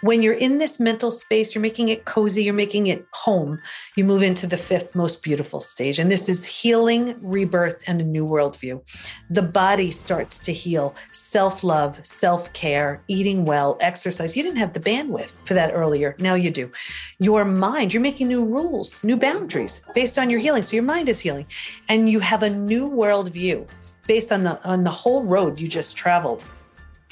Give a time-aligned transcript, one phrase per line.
[0.00, 3.60] When you're in this mental space, you're making it cozy, you're making it home,
[3.96, 5.98] you move into the fifth most beautiful stage.
[5.98, 8.80] And this is healing, rebirth, and a new worldview.
[9.30, 14.36] The body starts to heal self love, self care, eating well, exercise.
[14.36, 16.14] You didn't have the bandwidth for that earlier.
[16.20, 16.70] Now you do.
[17.18, 20.62] Your mind, you're making new rules, new boundaries based on your healing.
[20.62, 21.46] So your mind is healing.
[21.88, 23.68] And you have a new worldview
[24.06, 26.44] based on the on the whole road you just traveled.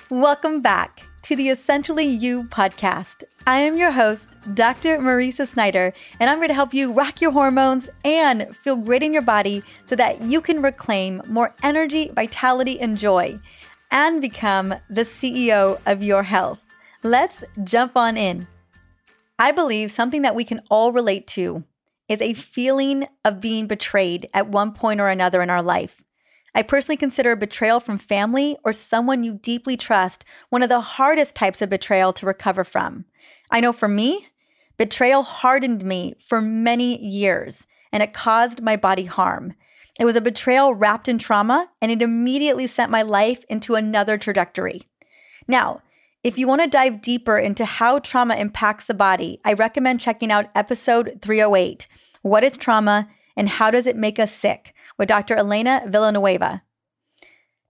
[0.09, 3.25] Welcome back to the Essentially You podcast.
[3.49, 4.99] I am your host, Dr.
[4.99, 9.13] Mariza Snyder, and I'm going to help you rock your hormones and feel great in
[9.13, 13.41] your body so that you can reclaim more energy, vitality, and joy
[13.91, 16.61] and become the CEO of your health.
[17.03, 18.47] Let's jump on in.
[19.37, 21.65] I believe something that we can all relate to
[22.09, 26.05] is a feeling of being betrayed at one point or another in our life.
[26.57, 31.35] I personally consider betrayal from family or someone you deeply trust one of the hardest
[31.35, 33.05] types of betrayal to recover from.
[33.51, 34.29] I know for me,
[34.79, 39.53] betrayal hardened me for many years and it caused my body harm.
[40.01, 44.17] It was a betrayal wrapped in trauma and it immediately sent my life into another
[44.17, 44.89] trajectory.
[45.47, 45.83] Now,
[46.25, 50.33] if you want to dive deeper into how trauma impacts the body, I recommend checking
[50.33, 51.87] out episode 308
[52.23, 54.75] What is Trauma and How Does It Make Us Sick?
[54.99, 55.37] with Dr.
[55.37, 56.63] Elena Villanueva.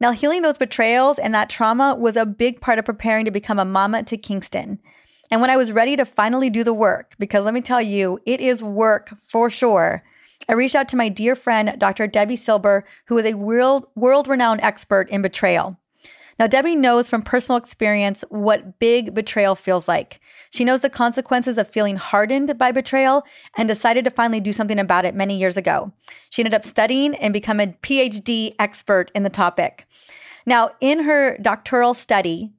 [0.01, 3.59] Now, healing those betrayals and that trauma was a big part of preparing to become
[3.59, 4.79] a mama to Kingston.
[5.31, 8.21] And when I was ready to finally do the work, because let me tell you,
[8.27, 10.05] it is work for sure,
[10.49, 12.07] I reached out to my dear friend, Dr.
[12.07, 15.79] Debi Silber, who is a world world renowned expert in betrayal.
[16.39, 20.21] Now, Debi knows from personal experience what big betrayal feels like.
[20.51, 23.25] She knows the consequences of feeling hardened by betrayal
[23.57, 25.93] and decided to finally do something about it many years ago.
[26.29, 29.87] She ended up studying and become a PhD expert in the topic.
[30.45, 32.53] Now, in her doctoral study,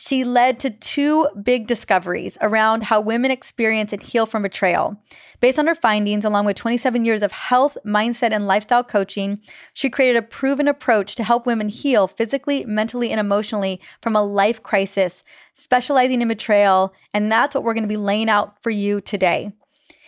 [0.00, 4.96] she led to two big discoveries around how women experience and heal from betrayal.
[5.40, 9.40] Based on her findings, along with 27 years of health, mindset, and lifestyle coaching,
[9.74, 14.22] she created a proven approach to help women heal physically, mentally, and emotionally from a
[14.22, 16.94] life crisis, specializing in betrayal.
[17.12, 19.52] And that's what we're going to be laying out for you today.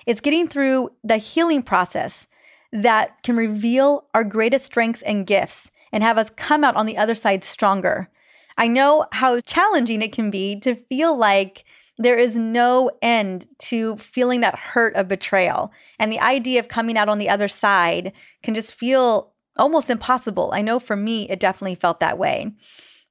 [0.07, 2.27] It's getting through the healing process
[2.73, 6.97] that can reveal our greatest strengths and gifts and have us come out on the
[6.97, 8.09] other side stronger.
[8.57, 11.65] I know how challenging it can be to feel like
[11.99, 15.73] there is no end to feeling that hurt of betrayal.
[15.99, 20.51] And the idea of coming out on the other side can just feel almost impossible.
[20.53, 22.53] I know for me, it definitely felt that way.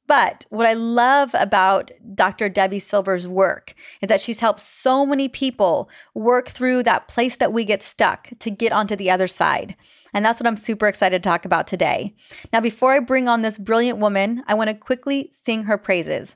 [0.07, 2.49] But what I love about Dr.
[2.49, 7.53] Debi Silber's work is that she's helped so many people work through that place that
[7.53, 9.77] we get stuck to get onto the other side.
[10.13, 12.15] And that's what I'm super excited to talk about today.
[12.51, 16.35] Now, before I bring on this brilliant woman, I want to quickly sing her praises.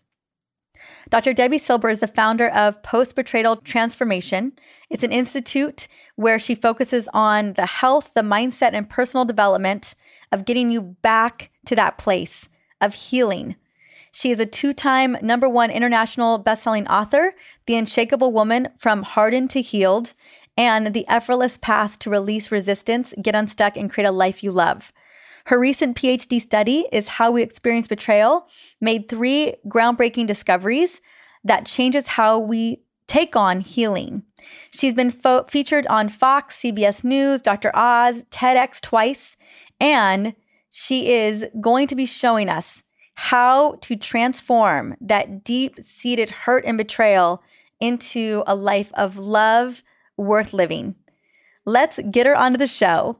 [1.10, 1.34] Dr.
[1.34, 4.54] Debi Silber is the founder of Post Betrayal Transformation.
[4.90, 9.94] It's an institute where she focuses on the health, the mindset, and personal development
[10.32, 12.50] of getting you back to that place
[12.82, 13.56] of healing.
[14.12, 17.34] She is a two time number one international best-selling author,
[17.68, 20.14] The Unshakable Woman from Hardened to Healed,
[20.58, 24.92] and The Effortless Path to Release Resistance, Get Unstuck, and Create a Life You Love.
[25.48, 28.48] Her recent PhD study is How We Experience Betrayal,
[28.82, 31.02] made three groundbreaking discoveries
[31.44, 34.24] that changes how we take on healing.
[34.72, 37.72] She's been fo- featured on Fox, CBS News, Dr.
[37.76, 39.38] Oz, TEDx twice,
[39.80, 40.36] and
[40.70, 42.82] she is going to be showing us
[43.16, 47.42] how to transform that deep seated hurt and betrayal
[47.80, 49.84] into a life of love,
[50.18, 50.96] worth living.
[51.66, 53.18] Let's get her onto the show.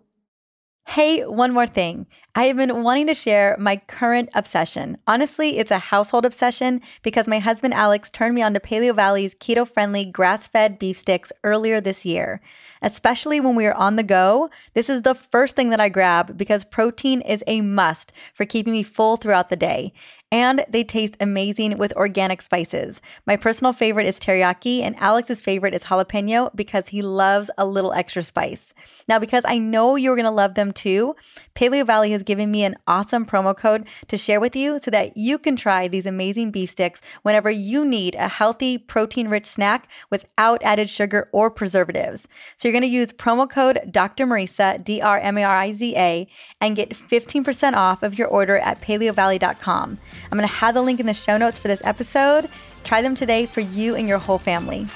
[0.88, 2.06] Hey, one more thing.
[2.36, 5.00] I have been wanting to share my current obsession.
[5.08, 9.68] Honestly, it's a household obsession because my husband Alex turned me on to Paleovalley's keto
[9.68, 12.40] friendly grass fed beef sticks earlier this year.
[12.84, 16.38] Especially when we are on the go, this is the first thing that I grab
[16.38, 19.92] because protein is a must for keeping me full throughout the day
[20.32, 23.02] and they taste amazing with organic spices.
[23.26, 27.94] My personal favorite is teriyaki, and Alex's favorite is jalapeno because he loves a little
[27.94, 28.74] extra spice.
[29.08, 31.16] Now, because I know you're going to love them too,
[31.54, 35.38] Paleovalley has given me an awesome promo code to share with you so that you
[35.38, 40.64] can try these amazing beef sticks whenever you need a healthy, protein rich snack without
[40.64, 42.28] added sugar or preservatives.
[42.58, 44.26] So you're going to use promo code Dr.
[44.26, 46.28] Mariza, D R M A R I Z A,
[46.60, 50.00] and get 15% off of your order at paleovalley.com.
[50.32, 52.50] I'm going to have the link in the show notes for this episode.
[52.84, 54.88] Try them today for you and your whole family.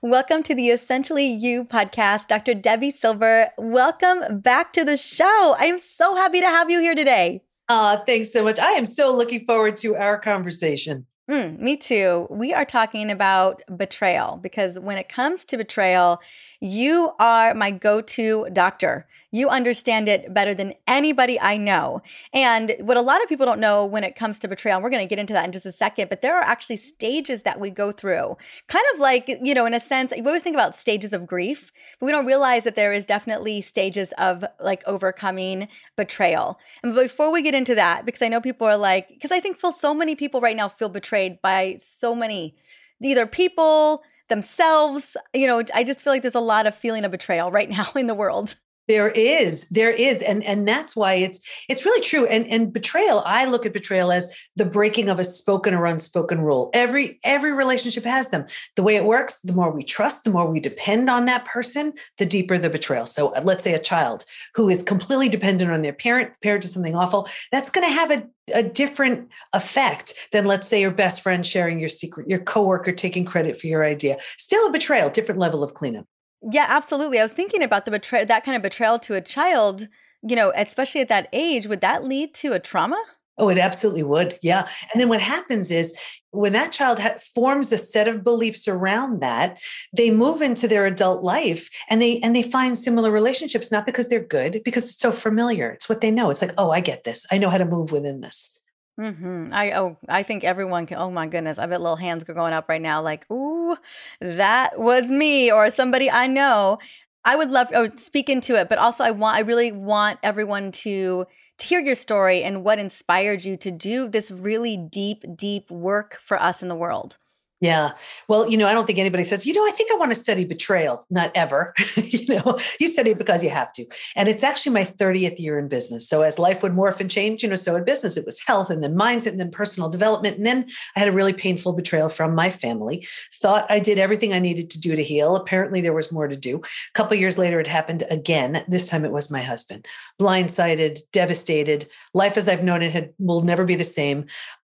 [0.00, 2.54] Welcome to the Essentially You podcast, Dr.
[2.54, 3.48] Debi Silber.
[3.58, 5.56] Welcome back to the show.
[5.58, 7.42] I'm so happy to have you here today.
[7.68, 8.58] Uh, thanks so much.
[8.58, 11.06] I am so looking forward to our conversation.
[11.28, 12.28] Mm, me too.
[12.30, 16.20] We are talking about betrayal because when it comes to betrayal,
[16.60, 19.08] you are my go to doctor.
[19.30, 22.02] You understand it better than anybody I know.
[22.32, 24.90] And what a lot of people don't know when it comes to betrayal, and we're
[24.90, 27.60] going to get into that in just a second, but there are actually stages that
[27.60, 28.36] we go through.
[28.68, 31.72] Kind of like, you know, in a sense, we always think about stages of grief,
[31.98, 36.58] but we don't realize that there is definitely stages of like overcoming betrayal.
[36.82, 39.58] And before we get into that, because I know people are like, because I think
[39.58, 42.54] feel so many people right now feel betrayed by so many
[43.02, 45.16] either people, themselves.
[45.34, 47.90] You know, I just feel like there's a lot of feeling of betrayal right now
[47.94, 48.56] in the world.
[48.88, 52.26] There is, there is, and and that's why it's it's really true.
[52.26, 56.40] And and betrayal, I look at betrayal as the breaking of a spoken or unspoken
[56.40, 56.70] rule.
[56.72, 58.46] Every every relationship has them.
[58.76, 61.94] The way it works, the more we trust, the more we depend on that person,
[62.18, 63.06] the deeper the betrayal.
[63.06, 64.24] So uh, let's say a child
[64.54, 68.10] who is completely dependent on their parent, parent to something awful, that's going to have
[68.10, 72.92] a a different effect than let's say your best friend sharing your secret, your coworker
[72.92, 74.18] taking credit for your idea.
[74.38, 76.06] Still a betrayal, different level of cleanup.
[76.48, 77.18] Yeah, absolutely.
[77.18, 79.88] I was thinking about the betrayal, that kind of betrayal to a child,
[80.22, 83.02] you know, especially at that age, would that lead to a trauma?
[83.38, 84.38] Oh, it absolutely would.
[84.40, 84.66] Yeah.
[84.92, 85.94] And then what happens is
[86.30, 89.58] when that child ha- forms a set of beliefs around that,
[89.94, 94.08] they move into their adult life and they and they find similar relationships not because
[94.08, 95.70] they're good, because it's so familiar.
[95.70, 96.30] It's what they know.
[96.30, 97.26] It's like, "Oh, I get this.
[97.30, 98.58] I know how to move within this."
[98.98, 99.50] Mm-hmm.
[99.52, 100.96] I oh I think everyone can.
[100.98, 103.02] Oh my goodness, I bet little hands are going up right now.
[103.02, 103.76] Like, ooh,
[104.22, 106.78] that was me or somebody I know.
[107.22, 110.72] I would love oh speak into it, but also I want I really want everyone
[110.72, 111.26] to
[111.58, 116.18] to hear your story and what inspired you to do this really deep, deep work
[116.24, 117.18] for us in the world.
[117.60, 117.92] Yeah.
[118.28, 120.20] Well, you know, I don't think anybody says, you know, I think I want to
[120.20, 121.06] study betrayal.
[121.08, 121.72] Not ever.
[121.96, 123.86] you know, you study it because you have to.
[124.14, 126.06] And it's actually my 30th year in business.
[126.06, 128.68] So as life would morph and change, you know, so in business, it was health
[128.68, 130.36] and then mindset and then personal development.
[130.36, 130.66] And then
[130.96, 133.06] I had a really painful betrayal from my family.
[133.32, 135.34] Thought I did everything I needed to do to heal.
[135.34, 136.58] Apparently there was more to do.
[136.58, 138.64] A couple years later, it happened again.
[138.68, 139.86] This time it was my husband.
[140.20, 141.88] Blindsided, devastated.
[142.12, 144.26] Life as I've known it had will never be the same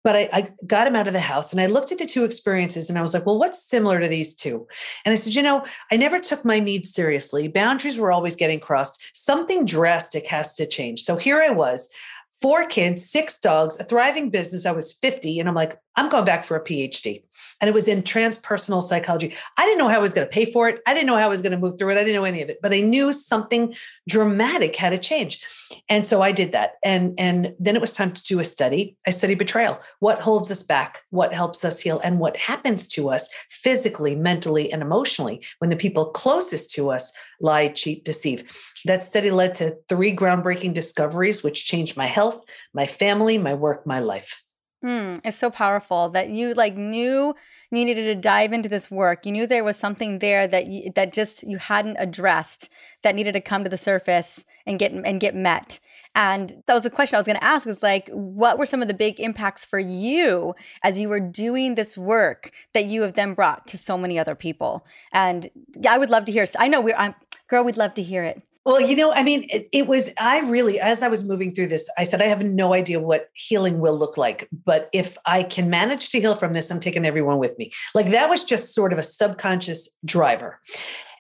[0.05, 2.25] but I, I, got him out of the house and I looked at the two
[2.25, 4.69] experiences and I was like, well, what's similar to these two?
[5.05, 7.49] And I said, you know, I never took my needs seriously.
[7.49, 9.03] Boundaries were always getting crossed.
[9.15, 11.03] Something drastic has to change.
[11.03, 11.89] So here I was
[12.33, 14.67] four kids, six dogs, a thriving business.
[14.67, 15.41] I was 50.
[15.41, 17.23] And I'm like, I'm going back for a PhD.
[17.61, 19.35] And it was in transpersonal psychology.
[19.57, 20.81] I didn't know how I was going to pay for it.
[20.87, 21.99] I didn't know how I was going to move through it.
[21.99, 23.75] I didn't know any of it, but I knew something
[24.09, 25.45] dramatic had to change.
[25.89, 26.73] And so I did that.
[26.85, 28.97] And, and then it was time to do a study.
[29.07, 29.79] I studied betrayal.
[30.01, 31.03] What holds us back?
[31.11, 32.01] What helps us heal?
[32.03, 37.13] And what happens to us physically, mentally, and emotionally when the people closest to us
[37.41, 38.51] lie, cheat, deceive.
[38.85, 42.43] That study led to three groundbreaking discoveries, which changed my health,
[42.73, 44.43] my family, my work, my life.
[44.85, 47.35] Hmm, it's so powerful that you like knew
[47.71, 49.25] you needed to dive into this work.
[49.25, 52.69] You knew there was something there that you, that just you hadn't addressed
[53.01, 55.81] that needed to come to the surface and get and get met.
[56.15, 58.83] And that was a question I was going to ask is like what were some
[58.83, 63.15] of the big impacts for you as you were doing this work that you have
[63.15, 64.85] then brought to so many other people?
[65.15, 65.49] And
[65.81, 66.45] yeah, I would love to hear.
[66.59, 67.15] I know we're I'm,
[67.49, 68.43] girl, we'd love to hear it.
[68.65, 71.69] Well, you know, I mean, it, it, was, I really, as I was moving through
[71.69, 74.49] this, I said, I have no idea what healing will look like.
[74.65, 77.73] But if I can manage to heal from this, I'm taking everyone with me.
[77.95, 80.61] Like that was just sort of a subconscious driver.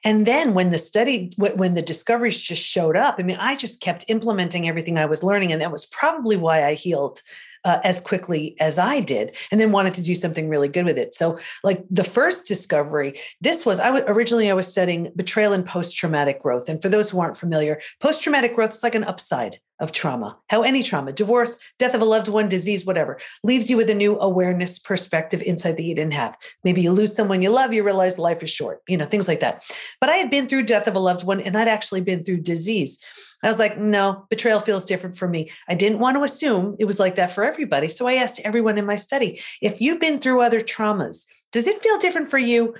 [0.04, 3.80] And then when the study, when the discoveries just showed up, I mean, I just
[3.80, 5.52] kept implementing everything I was learning.
[5.52, 7.21] And that was probably why I healed
[7.64, 10.99] uh, as quickly as I did, and then wanted to do something really good with
[10.99, 11.14] it.
[11.14, 15.64] So, like the first discovery, this was I w- originally I was studying betrayal and
[15.64, 16.68] post traumatic growth.
[16.68, 20.38] And for those who aren't familiar, post traumatic growth is like an upside of trauma,
[20.49, 23.95] how any trauma, divorce, death of a loved one, disease, whatever, leaves you with a
[23.95, 26.37] new awareness perspective insight that you didn't have.
[26.62, 29.40] Maybe you lose someone you love, you realize life is short, you know, things like
[29.40, 29.64] that.
[30.00, 32.38] But I had been through death of a loved one and I'd actually been through
[32.38, 33.04] disease.
[33.43, 35.50] I was like, no, betrayal feels different for me.
[35.69, 37.88] I didn't want to assume it was like that for everybody.
[37.88, 41.83] So I asked everyone in my study, if you've been through other traumas, does it
[41.83, 42.75] feel different for you?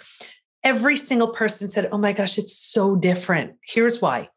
[0.63, 3.57] Every single person said, oh my gosh, it's so different.
[3.63, 4.31] Here's why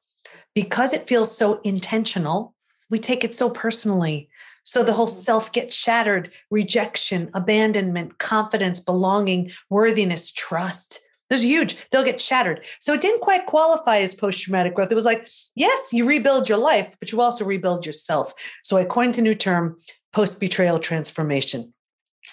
[0.58, 2.56] because it feels so intentional,
[2.90, 4.28] we take it so personally.
[4.64, 5.22] So the whole mm-hmm.
[5.22, 11.00] self gets shattered rejection, abandonment, confidence, belonging, worthiness, trust.
[11.30, 11.78] Those huge.
[11.92, 12.66] They'll get shattered.
[12.80, 14.92] So it didn't quite qualify as post traumatic growth.
[14.92, 18.34] It was like, yes, you rebuild your life, but you also rebuild yourself.
[18.64, 19.78] So I coined a new term
[20.12, 21.72] post betrayal transformation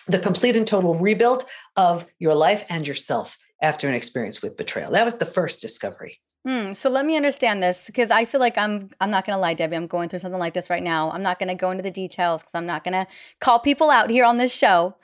[0.07, 1.45] the complete and total rebuild
[1.77, 4.93] of your life and yourself after an experience with betrayal.
[4.93, 6.21] That was the first discovery.
[6.47, 9.41] Mm, so let me understand this because I feel like I'm I'm not going to
[9.41, 9.75] lie, Debi.
[9.75, 11.11] I'm going through something like this right now.
[11.11, 13.07] I'm not going to go into the details because I'm not going to
[13.41, 14.97] call people out here on this show.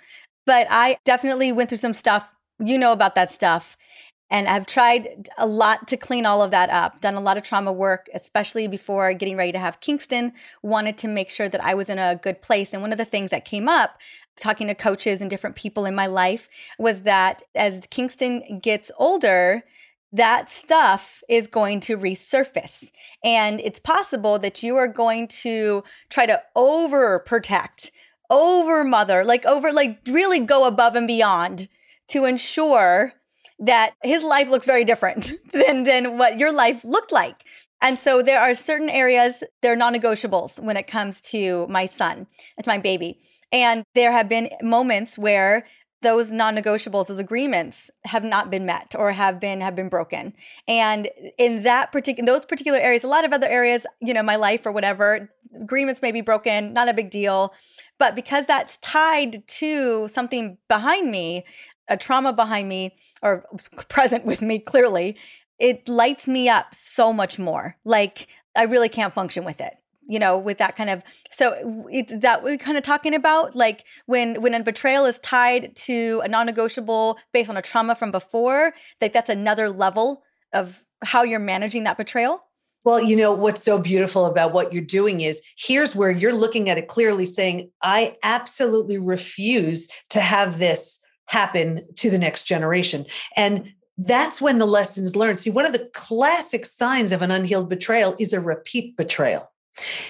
[0.45, 2.29] But I definitely went through some stuff.
[2.59, 3.79] You know about that stuff.
[4.33, 7.43] And I've tried a lot to clean all of that up, done a lot of
[7.43, 10.33] trauma work, especially before getting ready to have Kingston.
[10.63, 12.73] Wanted to make sure that I was in a good place.
[12.73, 13.99] And one of the things that came up
[14.37, 19.65] talking to coaches and different people in my life was that as Kingston gets older,
[20.13, 22.91] that stuff is going to resurface.
[23.25, 27.91] And it's possible that you are going to try to overprotect,
[28.29, 31.69] over mother, like over, like really go above and beyond
[32.09, 33.13] to ensure
[33.59, 37.45] that his life looks very different than, than what your life looked like.
[37.83, 42.27] And so there are certain areas, they're non negotiables when it comes to my son.
[42.59, 43.21] It's my baby.
[43.53, 45.67] And there have been moments where
[46.03, 50.33] those non-negotiables those agreements have not been met or have been have been broken.
[50.67, 54.37] And in that particular those particular areas a lot of other areas you know my
[54.37, 55.31] life or whatever
[55.61, 57.53] agreements may be broken not a big deal.
[57.99, 61.45] But because that's tied to something behind me
[61.89, 63.45] a trauma behind me or
[63.89, 65.17] present with me clearly
[65.59, 67.77] it lights me up so much more.
[67.85, 69.75] Like i really can't function with it
[70.11, 73.85] you know with that kind of so it's that we're kind of talking about like
[74.07, 78.75] when when a betrayal is tied to a non-negotiable based on a trauma from before
[79.01, 82.43] like that's another level of how you're managing that betrayal
[82.83, 86.71] well, you know, what's so beautiful about what you're doing is here's where you're looking
[86.71, 93.05] at it clearly saying, I absolutely refuse to have this happen to the next generation.
[93.37, 95.41] And that's when the lessons learned.
[95.41, 99.51] See, one of the classic signs of an unhealed betrayal is a repeat betrayal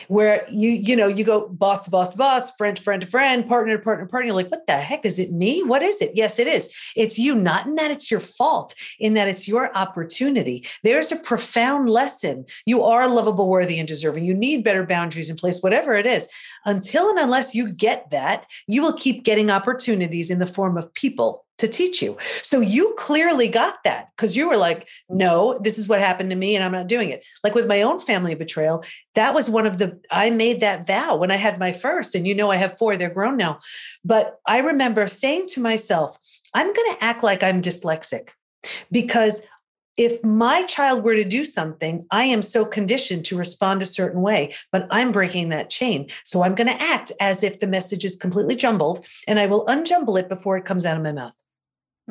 [0.09, 3.09] where you you know you go boss to boss to boss friend to friend to
[3.09, 4.26] friend partner to partner to partner.
[4.29, 5.05] You're like what the heck?
[5.05, 5.62] Is it me?
[5.62, 6.12] What is it?
[6.14, 6.71] Yes it is.
[6.97, 10.67] It's you not in that it's your fault in that it's your opportunity.
[10.83, 12.47] There's a profound lesson.
[12.67, 14.25] You are lovable worthy and deserving.
[14.25, 16.29] You need better boundaries in place whatever it is.
[16.64, 20.93] Until and unless you get that you will keep getting opportunities in the form of
[20.95, 22.17] people to teach you.
[22.43, 26.37] So you clearly got that because you were like, no, this is what happened to
[26.37, 27.25] me and I'm not doing it.
[27.45, 31.17] Like with my own family betrayal, that was one of the, I made that vow
[31.17, 33.61] when I had my first, and you know, I have four, they're grown now.
[34.05, 36.19] But I remember saying to myself,
[36.55, 38.31] I'm going to act like I'm dyslexic
[38.90, 39.43] because
[39.97, 44.23] if my child were to do something, I am so conditioned to respond a certain
[44.23, 46.09] way, but I'm breaking that chain.
[46.25, 49.67] So I'm going to act as if the message is completely jumbled and I will
[49.67, 51.35] unjumble it before it comes out of my mouth.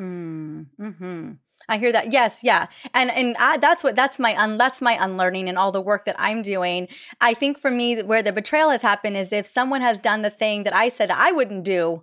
[0.00, 1.30] Mm, hmm
[1.68, 2.12] I hear that.
[2.12, 5.70] Yes, yeah, and and I, that's what that's my un, that's my unlearning and all
[5.70, 6.88] the work that I'm doing.
[7.20, 10.30] I think for me, where the betrayal has happened is if someone has done the
[10.30, 12.02] thing that I said I wouldn't do,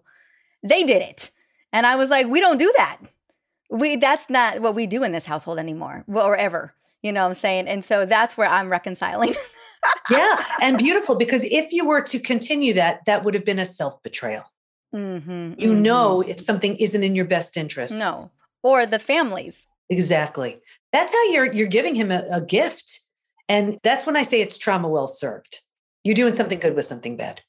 [0.64, 1.32] they did it,
[1.74, 2.98] and I was like, we don't do that.
[3.70, 6.74] We that's not what we do in this household anymore, or ever.
[7.02, 7.68] You know what I'm saying?
[7.68, 9.36] And so that's where I'm reconciling.
[10.10, 13.66] yeah, and beautiful because if you were to continue that, that would have been a
[13.66, 14.44] self betrayal.
[14.96, 15.82] Mm-hmm, you mm-hmm.
[15.82, 17.94] know if something isn't in your best interest.
[17.94, 18.32] No.
[18.64, 19.68] Or the families.
[19.90, 20.60] Exactly.
[20.92, 23.02] That's how you're you're giving him a, a gift.
[23.50, 25.60] And that's when I say it's trauma well served.
[26.04, 27.42] You're doing something good with something bad.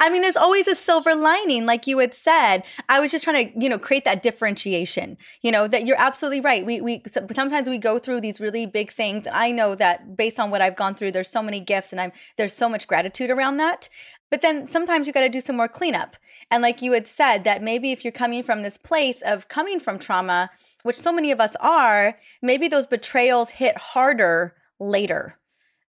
[0.00, 2.64] I mean, there's always a silver lining, like you had said.
[2.88, 5.16] I was just trying to, you know, create that differentiation.
[5.40, 6.66] You know, that you're absolutely right.
[6.66, 9.26] We we sometimes we go through these really big things.
[9.30, 12.12] I know that based on what I've gone through, there's so many gifts, and I'm
[12.36, 13.88] there's so much gratitude around that.
[14.34, 16.16] But then sometimes you got to do some more cleanup.
[16.50, 19.78] And like you had said, that maybe if you're coming from this place of coming
[19.78, 20.50] from trauma,
[20.82, 25.38] which so many of us are, maybe those betrayals hit harder later.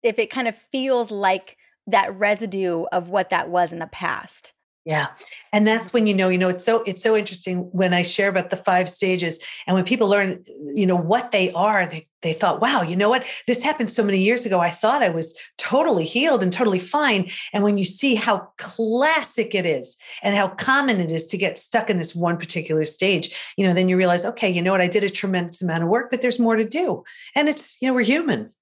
[0.04, 4.54] If it kind of feels like that residue of what that was in the past.
[4.88, 5.08] Yeah.
[5.52, 8.30] And that's when you know, you know, it's so it's so interesting when I share
[8.30, 12.32] about the five stages and when people learn, you know, what they are, they they
[12.32, 13.26] thought, wow, you know what?
[13.48, 14.62] This happened so many years ago.
[14.62, 17.30] I thought I was totally healed and totally fine.
[17.52, 21.58] And when you see how classic it is and how common it is to get
[21.58, 24.80] stuck in this one particular stage, you know, then you realize, okay, you know what?
[24.80, 27.04] I did a tremendous amount of work, but there's more to do.
[27.36, 28.54] And it's, you know, we're human.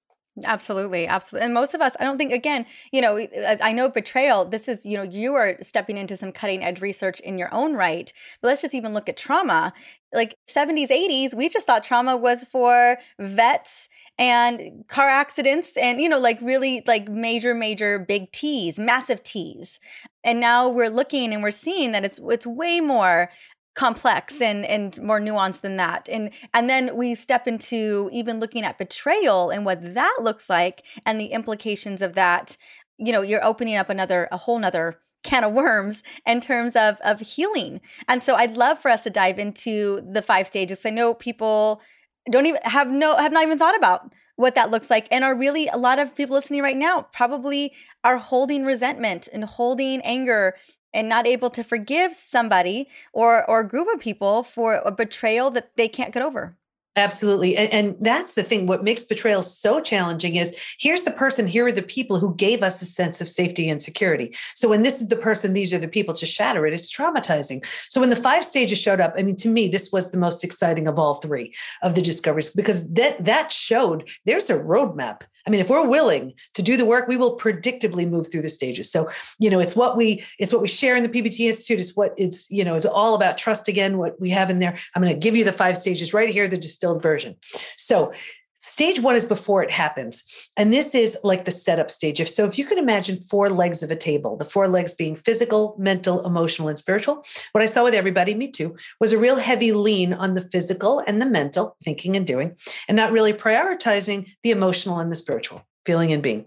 [0.44, 1.46] Absolutely, absolutely.
[1.46, 3.26] And most of us, I don't think, again, you know,
[3.62, 7.20] I know betrayal, this is, you know, you are stepping into some cutting edge research
[7.20, 8.12] in your own right.
[8.42, 9.72] But let's just even look at trauma.
[10.12, 13.88] Like 70s, 80s, we just thought trauma was for vets
[14.18, 19.80] and car accidents and, you know, like really like major, major big T's, massive T's.
[20.22, 23.30] And now we're looking and we're seeing that it's it's way more
[23.76, 28.64] complex and and more nuanced than that and and then we step into even looking
[28.64, 32.56] at betrayal and what that looks like and the implications of that
[32.96, 36.98] you know you're opening up another a whole nother can of worms in terms of
[37.00, 37.80] of healing.
[38.08, 40.86] And so I'd love for us to dive into the five stages.
[40.86, 41.82] I know people
[42.30, 45.36] don't even have no have not even thought about what that looks like and are
[45.36, 47.72] really a lot of people listening right now probably
[48.04, 50.54] are holding resentment and holding anger
[50.96, 55.50] and not able to forgive somebody or or a group of people for a betrayal
[55.50, 56.56] that they can't get over.
[56.96, 57.56] Absolutely.
[57.58, 58.66] And, and, that's the thing.
[58.66, 62.62] What makes betrayal so challenging is here's the person, here are the people who gave
[62.62, 64.34] us a sense of safety and security.
[64.54, 67.64] So when this is the person, these are the people to shatter it, it's traumatizing.
[67.90, 70.42] So when the five stages showed up, I mean, to me, this was the most
[70.42, 75.50] exciting of all three of the discoveries because that that showed there's a roadmap I
[75.50, 78.90] mean, if we're willing to do the work, we will predictably move through the stages.
[78.90, 81.78] So, you know, it's what we it's what we share in the PBT Institute.
[81.78, 84.76] It's what it's, you know, it's all about trust again, what we have in there.
[84.94, 87.36] I'm going to give you the five stages right here, the distilled version.
[87.76, 88.12] So
[88.58, 90.24] Stage one is before it happens.
[90.56, 92.22] And this is like the setup stage.
[92.22, 95.14] If so, if you could imagine four legs of a table, the four legs being
[95.14, 99.36] physical, mental, emotional, and spiritual, what I saw with everybody, me too, was a real
[99.36, 102.56] heavy lean on the physical and the mental, thinking and doing,
[102.88, 106.46] and not really prioritizing the emotional and the spiritual, feeling and being.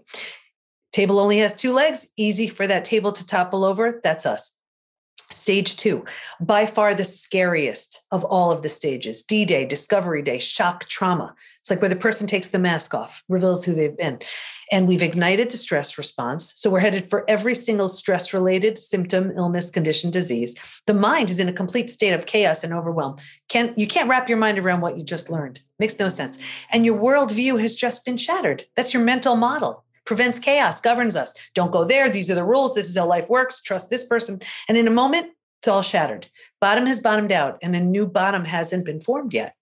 [0.92, 4.00] Table only has two legs, easy for that table to topple over.
[4.02, 4.50] That's us.
[5.32, 6.04] Stage two,
[6.40, 11.34] by far the scariest of all of the stages D Day, Discovery Day, shock trauma.
[11.60, 14.18] It's like where the person takes the mask off, reveals who they've been.
[14.72, 16.52] And we've ignited the stress response.
[16.56, 20.56] So we're headed for every single stress related symptom, illness, condition, disease.
[20.86, 23.16] The mind is in a complete state of chaos and overwhelm.
[23.48, 25.60] Can, you can't wrap your mind around what you just learned.
[25.78, 26.38] Makes no sense.
[26.70, 28.66] And your worldview has just been shattered.
[28.74, 31.34] That's your mental model prevents chaos, governs us.
[31.54, 32.10] Don't go there.
[32.10, 32.74] These are the rules.
[32.74, 33.62] This is how life works.
[33.62, 34.40] Trust this person.
[34.68, 35.28] And in a moment,
[35.60, 36.26] it's all shattered.
[36.60, 39.54] Bottom has bottomed out and a new bottom hasn't been formed yet.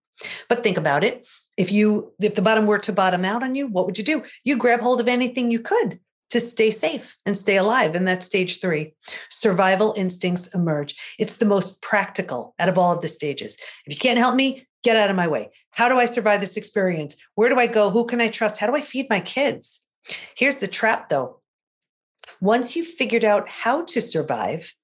[0.48, 1.26] But think about it.
[1.56, 4.22] If you if the bottom were to bottom out on you, what would you do?
[4.44, 7.94] You grab hold of anything you could to stay safe and stay alive.
[7.94, 8.94] And that's stage three.
[9.30, 10.94] Survival instincts emerge.
[11.18, 13.56] It's the most practical out of all of the stages.
[13.86, 15.50] If you can't help me, get out of my way.
[15.70, 17.16] How do I survive this experience?
[17.34, 17.90] Where do I go?
[17.90, 18.58] Who can I trust?
[18.58, 19.80] How do I feed my kids?
[20.36, 21.40] Here's the trap though.
[22.40, 24.74] Once you've figured out how to survive,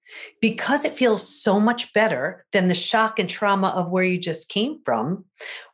[0.40, 4.48] because it feels so much better than the shock and trauma of where you just
[4.48, 5.24] came from,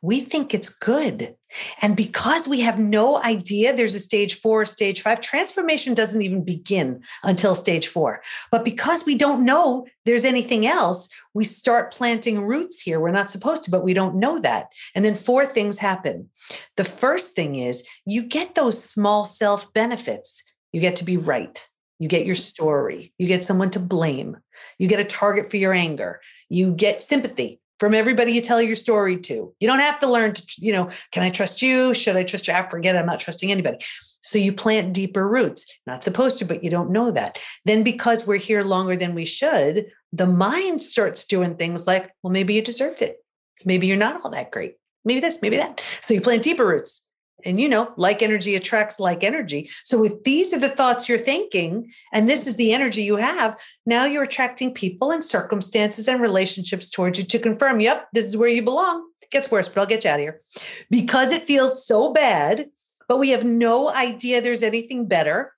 [0.01, 1.35] we think it's good.
[1.81, 6.43] And because we have no idea there's a stage four, stage five, transformation doesn't even
[6.43, 8.21] begin until stage four.
[8.51, 12.99] But because we don't know there's anything else, we start planting roots here.
[12.99, 14.67] We're not supposed to, but we don't know that.
[14.95, 16.29] And then four things happen.
[16.77, 20.43] The first thing is you get those small self benefits.
[20.71, 21.65] You get to be right.
[22.01, 23.13] You get your story.
[23.19, 24.37] You get someone to blame.
[24.79, 26.19] You get a target for your anger.
[26.49, 29.53] You get sympathy from everybody you tell your story to.
[29.59, 31.93] You don't have to learn to, you know, can I trust you?
[31.93, 32.55] Should I trust you?
[32.55, 33.77] I forget I'm not trusting anybody.
[34.21, 35.63] So you plant deeper roots.
[35.85, 37.37] Not supposed to, but you don't know that.
[37.65, 42.33] Then because we're here longer than we should, the mind starts doing things like, well,
[42.33, 43.17] maybe you deserved it.
[43.63, 44.77] Maybe you're not all that great.
[45.05, 45.81] Maybe this, maybe that.
[46.01, 47.07] So you plant deeper roots
[47.45, 49.69] and you know like energy attracts like energy.
[49.83, 53.59] So if these are the thoughts you're thinking and this is the energy you have
[53.85, 58.37] now you're attracting people and circumstances and relationships towards you to confirm yep this is
[58.37, 59.07] where you belong.
[59.21, 60.41] It gets worse but i'll get you out of here.
[60.89, 62.69] Because it feels so bad
[63.07, 65.53] but we have no idea there's anything better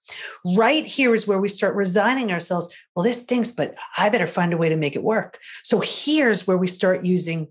[0.56, 2.74] right here is where we start resigning ourselves.
[2.96, 5.40] Well this stinks but i better find a way to make it work.
[5.64, 7.48] So here's where we start using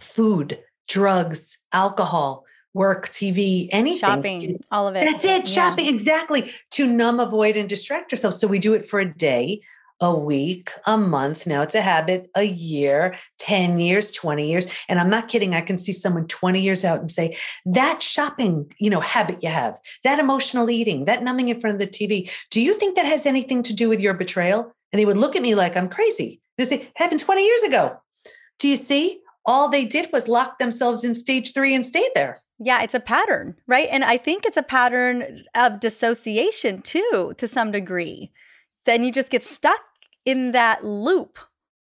[0.00, 2.43] food drugs alcohol
[2.74, 4.00] work, TV, anything.
[4.00, 5.04] Shopping, all of it.
[5.04, 5.48] That's it.
[5.48, 5.68] Yeah.
[5.68, 6.52] Shopping, exactly.
[6.72, 8.34] To numb, avoid, and distract yourself.
[8.34, 9.62] So we do it for a day,
[10.00, 11.46] a week, a month.
[11.46, 14.66] Now it's a habit, a year, 10 years, 20 years.
[14.88, 15.54] And I'm not kidding.
[15.54, 19.50] I can see someone 20 years out and say, that shopping, you know, habit you
[19.50, 23.06] have, that emotional eating, that numbing in front of the TV, do you think that
[23.06, 24.74] has anything to do with your betrayal?
[24.92, 26.40] And they would look at me like I'm crazy.
[26.58, 27.96] They say, happened 20 years ago.
[28.58, 29.20] Do you see?
[29.46, 32.40] All they did was lock themselves in stage three and stay there.
[32.58, 33.88] Yeah, it's a pattern, right?
[33.90, 38.30] And I think it's a pattern of dissociation too, to some degree.
[38.84, 39.80] Then you just get stuck
[40.24, 41.38] in that loop.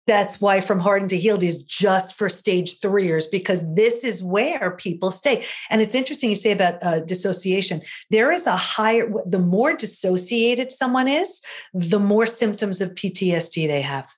[0.07, 4.73] That's why From Hardened to Healed is just for stage threeers, because this is where
[4.73, 5.45] people stay.
[5.69, 7.81] And it's interesting you say about uh, dissociation.
[8.11, 11.41] There is a higher, the more dissociated someone is,
[11.73, 14.11] the more symptoms of PTSD they have.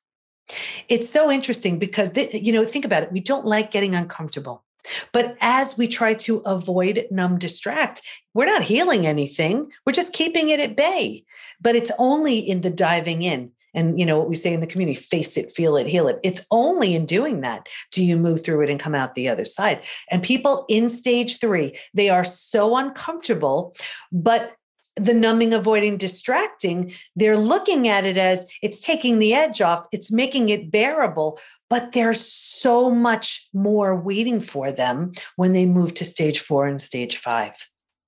[0.89, 3.13] It's so interesting because, you know, think about it.
[3.13, 4.65] We don't like getting uncomfortable.
[5.13, 8.03] But as we try to avoid, numb, distract,
[8.35, 9.71] we're not healing anything.
[9.87, 11.25] We're just keeping it at bay.
[11.61, 13.53] But it's only in the diving in.
[13.75, 16.21] And you know what we say in the community face it, feel it, heal it.
[16.23, 19.45] It's only in doing that do you move through it and come out the other
[19.45, 19.83] side.
[20.11, 23.75] And people in stage three, they are so uncomfortable,
[24.11, 24.53] but
[24.97, 30.13] the numbing, avoiding, distracting, they're looking at it as it's taking the edge off, it's
[30.13, 31.39] making it bearable.
[31.71, 36.81] But there's so much more waiting for them when they move to stage four and
[36.81, 37.55] stage five.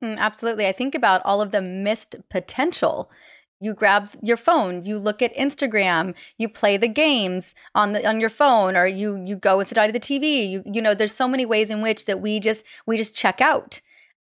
[0.02, 0.66] Mm, absolutely.
[0.66, 3.10] I think about all of the missed potential
[3.60, 8.20] you grab your phone you look at instagram you play the games on the on
[8.20, 10.92] your phone or you you go and sit down to the tv you you know
[10.92, 13.80] there's so many ways in which that we just we just check out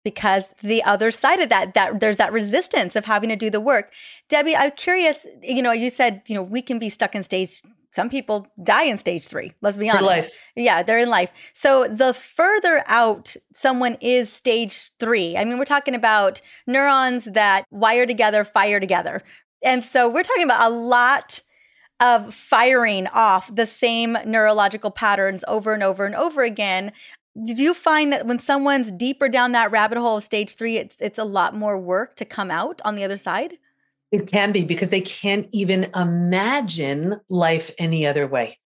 [0.07, 3.59] because the other side of that that there's that resistance of having to do the
[3.59, 3.91] work.
[4.29, 7.61] Debi i'm curious you know you said you know we can be stuck in stage
[7.91, 10.31] some people die in stage three let's be honest.
[10.55, 11.31] yeah they're in life.
[11.53, 17.65] So the further out someone is stage three i mean we're talking about neurons that
[17.69, 19.21] wire together fire together.
[19.61, 21.41] And so we're talking about a lot
[21.99, 26.91] of firing off the same neurological patterns over and over and over again
[27.43, 30.97] did you find that when someone's deeper down that rabbit hole of stage three, it's
[30.99, 33.57] it's a lot more work to come out on the other side?
[34.11, 38.57] It can be because they can't even imagine life any other way.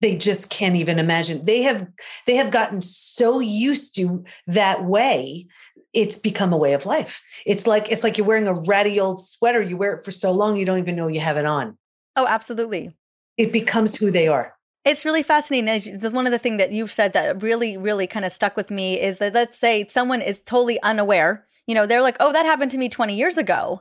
[0.00, 1.44] They just can't even imagine.
[1.44, 1.86] They have
[2.26, 5.46] they have gotten so used to that way
[5.94, 7.22] it's become a way of life.
[7.46, 9.62] It's like it's like you're wearing a ratty old sweater.
[9.62, 11.78] You wear it for so long you don't even know you have it on.
[12.16, 12.94] Oh, absolutely.
[13.36, 14.54] It becomes who they are.
[14.84, 15.98] It's really fascinating.
[15.98, 18.70] There's one of the things that you've said that really, really kind of stuck with
[18.70, 21.46] me is that let's say someone is totally unaware.
[21.66, 23.80] You know, they're like, "Oh, that happened to me 20 years ago,"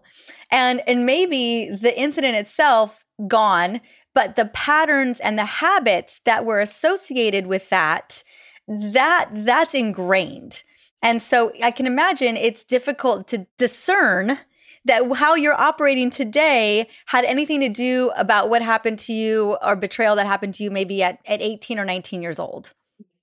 [0.50, 3.82] and and maybe the incident itself gone,
[4.14, 8.24] but the patterns and the habits that were associated with that,
[8.68, 10.64] that that's ingrained.
[11.02, 14.40] And so I can imagine it's difficult to discern
[14.86, 19.76] that how you're operating today had anything to do about what happened to you or
[19.76, 22.74] betrayal that happened to you maybe at, at 18 or 19 years old.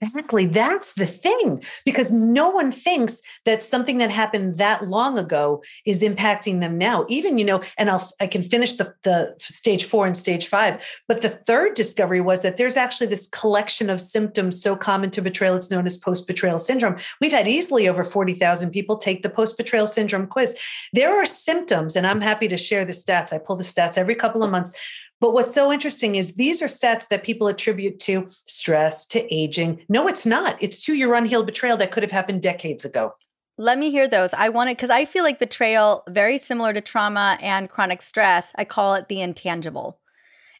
[0.02, 0.46] Exactly.
[0.46, 6.02] That's the thing, because no one thinks that something that happened that long ago is
[6.02, 7.04] impacting them now.
[7.10, 10.82] Even, you know, and I'll I can finish the, the stage four and stage five.
[11.06, 15.20] But the third discovery was that there's actually this collection of symptoms so common to
[15.20, 16.96] betrayal, it's known as post-betrayal syndrome.
[17.20, 20.56] We've had easily over 40,000 people take the post-betrayal syndrome quiz.
[20.94, 23.34] There are symptoms, and I'm happy to share the stats.
[23.34, 24.72] I pull the stats every couple of months
[25.20, 29.84] but what's so interesting is these are sets that people attribute to stress, to aging.
[29.88, 30.56] No, it's not.
[30.60, 33.14] It's to your unhealed betrayal that could have happened decades ago.
[33.58, 34.32] Let me hear those.
[34.32, 38.52] I want it because I feel like betrayal, very similar to trauma and chronic stress,
[38.56, 39.98] I call it the intangible.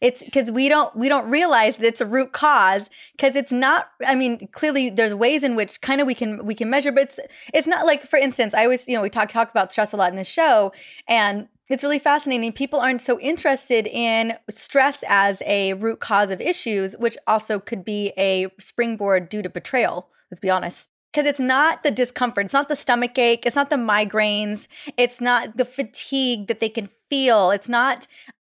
[0.03, 3.91] It's because we don't we don't realize that it's a root cause because it's not.
[4.07, 7.05] I mean, clearly there's ways in which kind of we can we can measure, but
[7.05, 7.21] it's
[7.53, 9.99] it's not like for instance, I always you know we talk talk about stress a
[9.99, 10.73] lot in the show,
[11.07, 12.53] and it's really fascinating.
[12.53, 17.85] People aren't so interested in stress as a root cause of issues, which also could
[17.85, 20.09] be a springboard due to betrayal.
[20.31, 20.89] Let's be honest.
[21.13, 25.21] Because it's not the discomfort, it's not the stomach ache, it's not the migraines, it's
[25.21, 28.07] not the fatigue that they can feel, it's not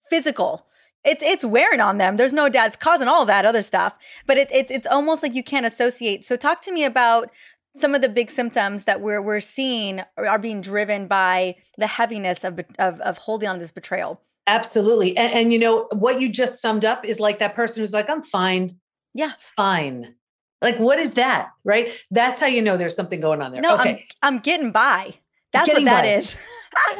[0.10, 0.66] physical.
[1.04, 2.16] It's it's wearing on them.
[2.16, 5.36] There's no doubt it's causing all that other stuff, but it, it it's almost like
[5.36, 6.26] you can't associate.
[6.26, 7.30] So talk to me about
[7.76, 12.44] some of the big symptoms that we're we're seeing are being driven by the heaviness
[12.44, 14.22] of of, of holding on this betrayal.
[14.48, 17.94] Absolutely, and, and you know what you just summed up is like that person who's
[17.94, 18.78] like, "I'm fine."
[19.14, 20.16] Yeah, fine.
[20.62, 21.50] Like, what is that?
[21.64, 21.92] Right?
[22.10, 23.62] That's how you know there's something going on there.
[23.62, 24.06] No, okay.
[24.22, 25.16] I'm, I'm getting by.
[25.52, 26.08] That's getting what that by.
[26.08, 26.36] is.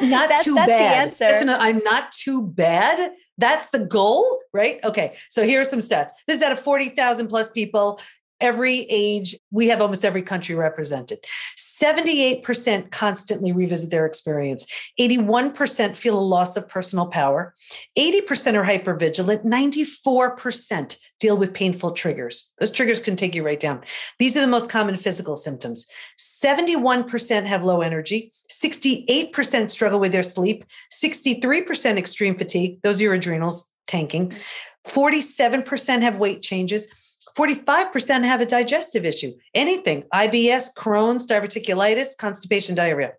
[0.02, 1.18] not that's, too that's bad.
[1.18, 1.42] The answer.
[1.42, 3.12] An, I'm not too bad.
[3.38, 4.78] That's the goal, right?
[4.84, 5.16] Okay.
[5.28, 6.10] So here are some stats.
[6.26, 8.00] This is out of 40,000 plus people
[8.44, 11.18] every age, we have almost every country represented.
[11.58, 14.64] 78% constantly revisit their experience.
[15.00, 17.52] 81% feel a loss of personal power.
[17.98, 19.44] 80% are hypervigilant.
[19.44, 22.52] 94% deal with painful triggers.
[22.58, 23.80] Those triggers can take you right down.
[24.18, 25.86] These are the most common physical symptoms.
[26.20, 28.30] 71% have low energy.
[28.50, 30.64] 68% struggle with their sleep.
[30.92, 32.80] 63% extreme fatigue.
[32.82, 34.30] Those are your adrenals tanking.
[34.30, 34.38] Mm-hmm.
[34.86, 36.88] 47% have weight changes.
[37.36, 43.12] 45% have a digestive issue, anything, IBS, Crohn's, diverticulitis, constipation, diarrhea.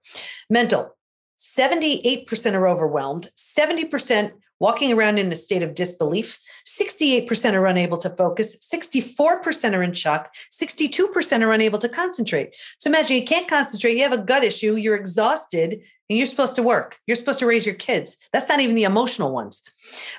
[0.50, 0.96] Mental,
[1.38, 8.10] 78% are overwhelmed, 70% walking around in a state of disbelief, 68% are unable to
[8.12, 12.56] focus, 64% are in shock, 62% are unable to concentrate.
[12.80, 16.56] So imagine you can't concentrate, you have a gut issue, you're exhausted, and you're supposed
[16.56, 17.00] to work.
[17.08, 18.18] You're supposed to raise your kids.
[18.32, 19.64] That's not even the emotional ones.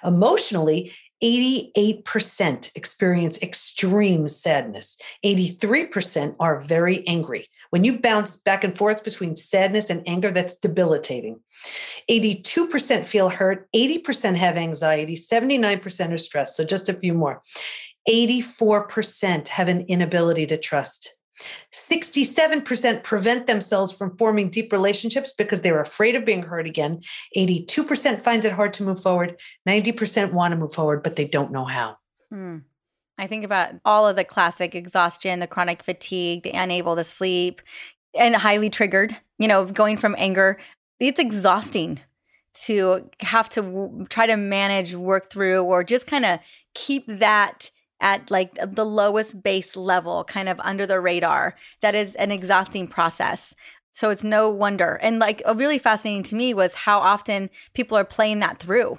[0.04, 4.98] Emotionally, 88% experience extreme sadness.
[5.24, 7.48] 83% are very angry.
[7.70, 11.40] When you bounce back and forth between sadness and anger, that's debilitating.
[12.11, 13.68] 82% feel hurt.
[13.74, 15.14] 80% have anxiety.
[15.14, 16.57] 79% are stressed.
[16.57, 17.42] So just a few more.
[18.09, 21.15] 84% have an inability to trust.
[21.72, 27.01] 67% prevent themselves from forming deep relationships because they're afraid of being hurt again.
[27.37, 29.38] 82% find it hard to move forward.
[29.68, 31.96] 90% want to move forward, but they don't know how.
[32.33, 32.62] Mm.
[33.18, 37.62] I think about all of the classic exhaustion, the chronic fatigue, the unable to sleep,
[38.18, 40.59] and highly triggered, you know, going from anger.
[41.01, 42.01] It's exhausting
[42.64, 46.40] to have to w- try to manage, work through, or just kind of
[46.75, 51.56] keep that at like the lowest base level, kind of under the radar.
[51.80, 53.54] That is an exhausting process.
[53.92, 54.98] So it's no wonder.
[55.00, 58.98] And like really fascinating to me was how often people are playing that through.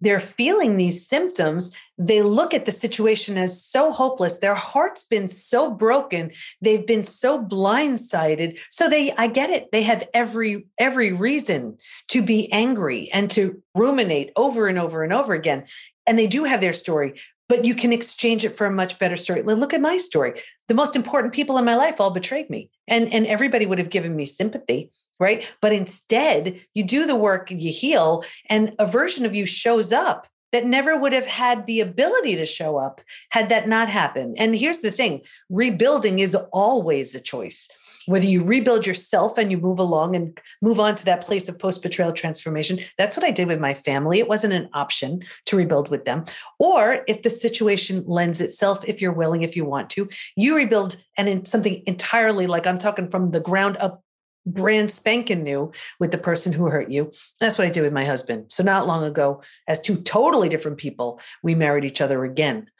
[0.00, 1.74] They're feeling these symptoms.
[1.96, 4.36] They look at the situation as so hopeless.
[4.36, 6.32] Their heart's been so broken.
[6.60, 8.58] They've been so blindsided.
[8.70, 9.72] So they i get it.
[9.72, 11.78] They have every every reason
[12.08, 15.64] to be angry and to ruminate over and over and over again.
[16.06, 17.14] And they do have their story
[17.48, 20.74] but you can exchange it for a much better story look at my story the
[20.74, 24.14] most important people in my life all betrayed me and and everybody would have given
[24.14, 25.44] me sympathy right?
[25.60, 30.26] But instead, you do the work, you heal, and a version of you shows up
[30.52, 34.36] that never would have had the ability to show up had that not happened.
[34.38, 37.68] And here's the thing rebuilding is always a choice.
[38.06, 41.58] Whether you rebuild yourself and you move along and move on to that place of
[41.58, 44.18] post betrayal transformation, that's what I did with my family.
[44.18, 46.24] It wasn't an option to rebuild with them.
[46.58, 50.96] Or if the situation lends itself, if you're willing, if you want to, you rebuild
[51.16, 54.02] and in something entirely like I'm talking from the ground up
[54.46, 57.10] brand spanking new with the person who hurt you.
[57.40, 58.52] That's what I did with my husband.
[58.52, 62.70] So, not long ago, as two totally different people, we married each other again.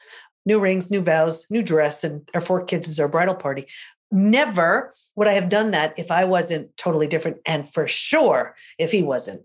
[0.45, 3.67] New rings, new vows, new dress, and our four kids is our bridal party.
[4.11, 8.91] Never would I have done that if I wasn't totally different, and for sure if
[8.91, 9.43] he wasn't.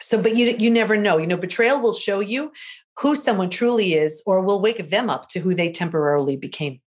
[0.00, 1.18] So, but you you never know.
[1.18, 2.52] You know, betrayal will show you
[2.98, 6.80] who someone truly is, or will wake them up to who they temporarily became.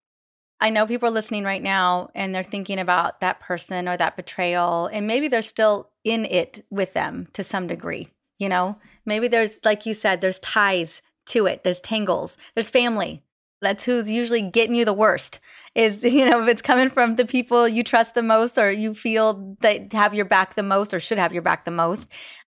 [0.61, 4.17] I know people are listening right now and they're thinking about that person or that
[4.17, 8.09] betrayal, and maybe they're still in it with them to some degree.
[8.39, 13.23] You know, maybe there's, like you said, there's ties to it, there's tangles, there's family.
[13.61, 15.41] That's who's usually getting you the worst.
[15.75, 18.95] Is, you know, if it's coming from the people you trust the most or you
[18.95, 22.11] feel that have your back the most or should have your back the most,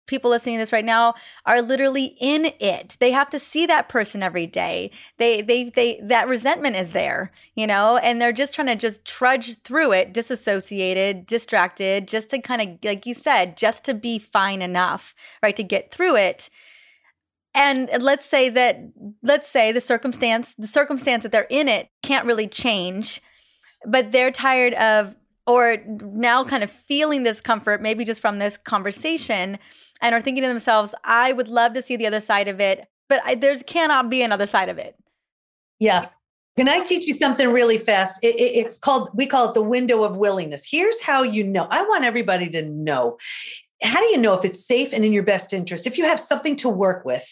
[0.06, 1.13] people listening to this right now
[1.46, 6.00] are literally in it they have to see that person every day they they they
[6.04, 10.13] that resentment is there you know and they're just trying to just trudge through it
[10.13, 15.56] disassociated distracted just to kind of like you said just to be fine enough right
[15.56, 16.50] to get through it
[17.56, 18.80] and let's say that
[19.22, 23.22] let's say the circumstance the circumstance that they're in it can't really change
[23.86, 28.58] but they're tired of or now kind of feeling this comfort maybe just from this
[28.58, 29.58] conversation
[30.04, 32.88] and are thinking to themselves, I would love to see the other side of it,
[33.08, 34.96] but I, there's cannot be another side of it.
[35.80, 36.10] Yeah.
[36.58, 38.20] Can I teach you something really fast?
[38.22, 40.66] It, it, it's called, we call it the window of willingness.
[40.70, 41.68] Here's how you know.
[41.72, 43.18] I want everybody to know.
[43.84, 45.86] How do you know if it's safe and in your best interest?
[45.86, 47.28] If you have something to work with,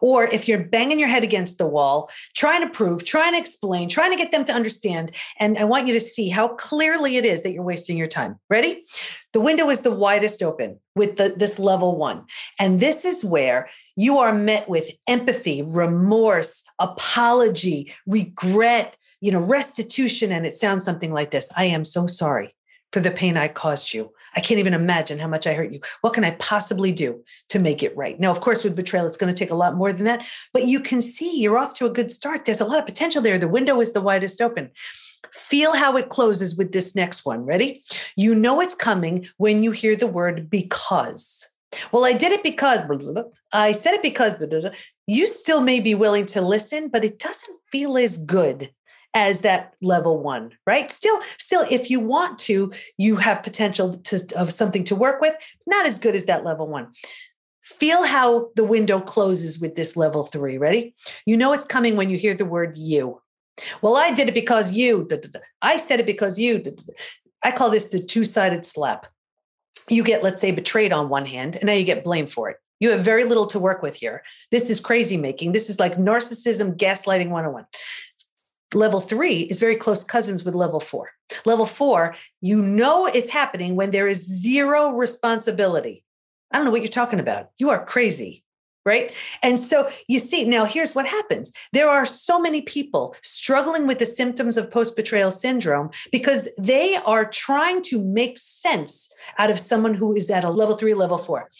[0.00, 3.88] or if you're banging your head against the wall, trying to prove, trying to explain,
[3.88, 5.12] trying to get them to understand.
[5.38, 8.38] And I want you to see how clearly it is that you're wasting your time.
[8.48, 8.84] Ready?
[9.32, 12.24] The window is the widest open with the, this level one.
[12.58, 20.32] And this is where you are met with empathy, remorse, apology, regret, you know, restitution.
[20.32, 22.54] And it sounds something like this I am so sorry
[22.92, 24.12] for the pain I caused you.
[24.36, 25.80] I can't even imagine how much I hurt you.
[26.02, 28.20] What can I possibly do to make it right?
[28.20, 30.66] Now, of course, with betrayal, it's going to take a lot more than that, but
[30.66, 32.44] you can see you're off to a good start.
[32.44, 33.38] There's a lot of potential there.
[33.38, 34.70] The window is the widest open.
[35.32, 37.44] Feel how it closes with this next one.
[37.44, 37.82] Ready?
[38.16, 41.48] You know it's coming when you hear the word because.
[41.90, 42.82] Well, I did it because
[43.52, 44.34] I said it because
[45.06, 48.70] you still may be willing to listen, but it doesn't feel as good
[49.16, 50.92] as that level one right?
[50.92, 55.34] Still still if you want to you have potential to, of something to work with
[55.66, 56.92] not as good as that level one.
[57.64, 60.94] Feel how the window closes with this level three ready?
[61.24, 63.22] You know it's coming when you hear the word you.
[63.80, 65.08] Well i did it because you
[65.62, 66.62] i said it because you
[67.42, 69.06] i call this the two-sided slap.
[69.88, 72.58] You get let's say betrayed on one hand and now you get blamed for it.
[72.80, 74.22] You have very little to work with here.
[74.50, 75.52] This is crazy making.
[75.52, 77.64] This is like narcissism, gaslighting 101.
[78.74, 81.10] Level three is very close cousins with level four.
[81.44, 86.04] Level four, you know it's happening when there is zero responsibility.
[86.52, 87.50] I don't know what you're talking about.
[87.58, 88.42] You are crazy.
[88.84, 89.12] Right.
[89.42, 91.52] And so you see, now here's what happens.
[91.72, 96.94] There are so many people struggling with the symptoms of post betrayal syndrome because they
[96.94, 101.18] are trying to make sense out of someone who is at a level three, level
[101.18, 101.50] four,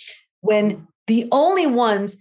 [0.43, 2.17] when the only ones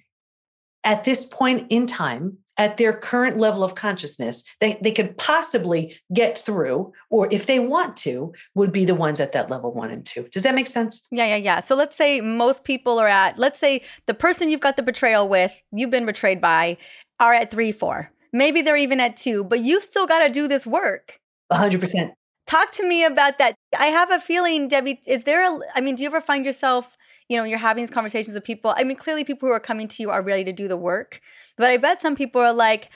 [0.83, 5.97] at this point in time at their current level of consciousness they, they could possibly
[6.13, 9.91] get through, or if they want to, would be the ones at that level one
[9.91, 10.27] and two.
[10.31, 11.05] Does that make sense?
[11.11, 11.59] Yeah, yeah, yeah.
[11.59, 15.27] So let's say most people are at, let's say the person you've got the betrayal
[15.27, 16.77] with, you've been betrayed by,
[17.19, 18.11] are at three, four.
[18.33, 21.19] Maybe they're even at two, but you still got to do this work.
[21.51, 22.11] 100%.
[22.47, 23.55] Talk to me about that.
[23.77, 26.94] I have a feeling, Debi, is there a, I mean, do you ever find yourself,
[27.29, 28.73] you know, you're having these conversations with people?
[28.77, 31.21] I mean, clearly people who are coming to you are ready to do the work,
[31.57, 32.89] but I bet some people are like,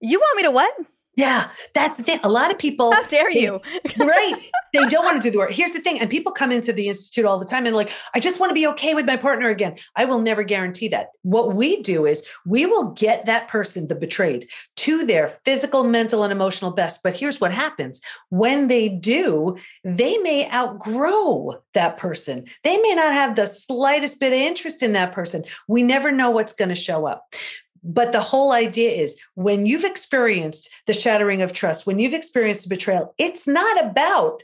[0.00, 0.74] you want me to what?
[1.16, 2.20] Yeah, that's the thing.
[2.22, 2.92] A lot of people.
[2.92, 3.60] How dare they, you?
[3.98, 4.40] right.
[4.72, 5.52] They don't want to do the work.
[5.52, 5.98] Here's the thing.
[5.98, 8.54] And people come into the Institute all the time and like, I just want to
[8.54, 9.76] be okay with my partner again.
[9.96, 11.08] I will never guarantee that.
[11.22, 16.22] What we do is we will get that person, the betrayed, to their physical, mental,
[16.22, 17.00] and emotional best.
[17.02, 22.44] But here's what happens when they do, they may outgrow that person.
[22.62, 25.42] They may not have the slightest bit of interest in that person.
[25.66, 27.34] We never know what's going to show up.
[27.82, 32.68] But the whole idea is when you've experienced the shattering of trust, when you've experienced
[32.68, 34.42] betrayal, it's not about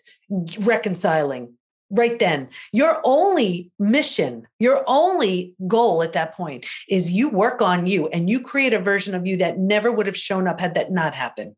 [0.60, 1.52] reconciling
[1.90, 2.48] right then.
[2.72, 8.28] Your only mission, your only goal at that point is you work on you and
[8.28, 11.14] you create a version of you that never would have shown up had that not
[11.14, 11.54] happened.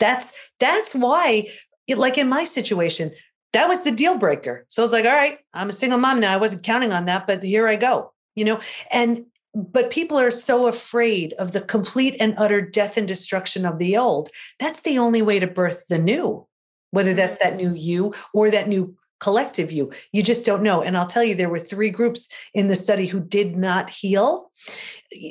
[0.00, 1.48] That's that's why
[1.86, 3.12] it, like in my situation,
[3.52, 4.64] that was the deal breaker.
[4.68, 6.32] So I was like, all right, I'm a single mom now.
[6.32, 8.12] I wasn't counting on that, but here I go.
[8.34, 8.60] You know,
[8.90, 13.78] and but people are so afraid of the complete and utter death and destruction of
[13.78, 14.30] the old.
[14.60, 16.46] That's the only way to birth the new,
[16.90, 17.76] whether that's that new mm-hmm.
[17.76, 19.90] you or that new collective you.
[20.12, 20.80] You just don't know.
[20.80, 24.52] And I'll tell you, there were three groups in the study who did not heal.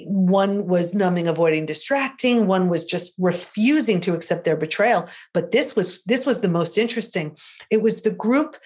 [0.05, 2.47] One was numbing, avoiding, distracting.
[2.47, 5.07] One was just refusing to accept their betrayal.
[5.33, 7.37] But this was this was the most interesting.
[7.71, 8.57] It was the group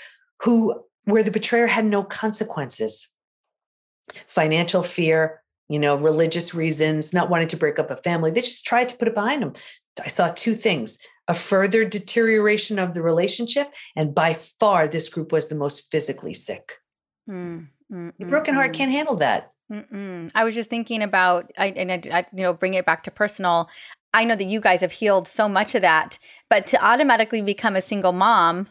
[0.42, 3.08] who where the betrayer had no consequences
[4.28, 5.41] financial fear,
[5.72, 8.30] you know, religious reasons, not wanting to break up a family.
[8.30, 9.54] They just tried to put it behind them.
[10.04, 13.72] I saw two things a further deterioration of the relationship.
[13.96, 16.80] And by far, this group was the most physically sick.
[17.30, 19.54] Mm, mm, a broken mm, heart can't handle that.
[20.36, 23.12] I was just thinking about, I, and I, I, you know, bring it back to
[23.12, 23.70] personal.
[24.14, 27.78] I know that you guys have healed so much of that, but to automatically become
[27.78, 28.68] a single mom,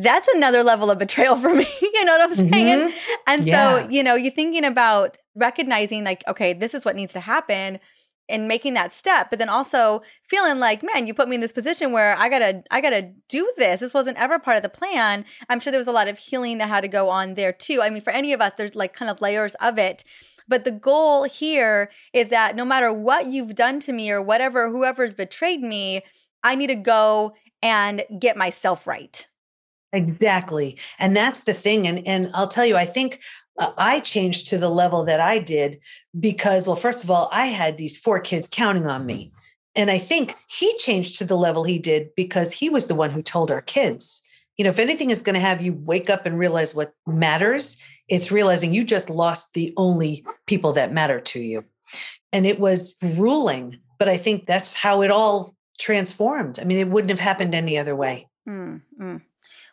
[0.00, 1.66] that's another level of betrayal for me.
[1.82, 2.78] you know what I'm saying?
[2.78, 3.14] Mm-hmm.
[3.26, 3.82] And yeah.
[3.82, 7.80] so, you know, you're thinking about recognizing, like, okay, this is what needs to happen
[8.28, 11.50] and making that step but then also feeling like man you put me in this
[11.50, 15.24] position where i gotta i gotta do this this wasn't ever part of the plan
[15.48, 17.80] i'm sure there was a lot of healing that had to go on there too
[17.80, 20.04] i mean for any of us there's like kind of layers of it
[20.46, 24.68] but the goal here is that no matter what you've done to me or whatever
[24.68, 26.02] whoever's betrayed me
[26.44, 27.32] i need to go
[27.62, 29.26] and get myself right
[29.92, 30.76] Exactly.
[30.98, 31.86] And that's the thing.
[31.86, 33.20] And, and I'll tell you, I think
[33.58, 35.80] uh, I changed to the level that I did
[36.18, 39.32] because, well, first of all, I had these four kids counting on me.
[39.74, 43.10] And I think he changed to the level he did because he was the one
[43.10, 44.22] who told our kids,
[44.56, 47.78] you know, if anything is going to have you wake up and realize what matters,
[48.08, 51.64] it's realizing you just lost the only people that matter to you.
[52.32, 53.78] And it was ruling.
[53.98, 56.58] But I think that's how it all transformed.
[56.58, 58.28] I mean, it wouldn't have happened any other way.
[58.48, 59.18] Mm-hmm.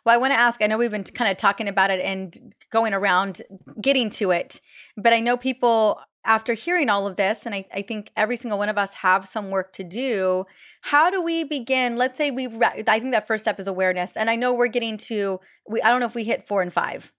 [0.06, 2.54] Well, I want to ask I know we've been kind of talking about it and
[2.70, 3.42] going around
[3.80, 4.60] getting to it,
[4.96, 8.56] but I know people after hearing all of this, and I, I think every single
[8.56, 10.44] one of us have some work to do.
[10.82, 11.96] How do we begin?
[11.96, 14.96] Let's say we, I think that first step is awareness, and I know we're getting
[14.98, 15.40] to.
[15.68, 17.12] We, I don't know if we hit four and five.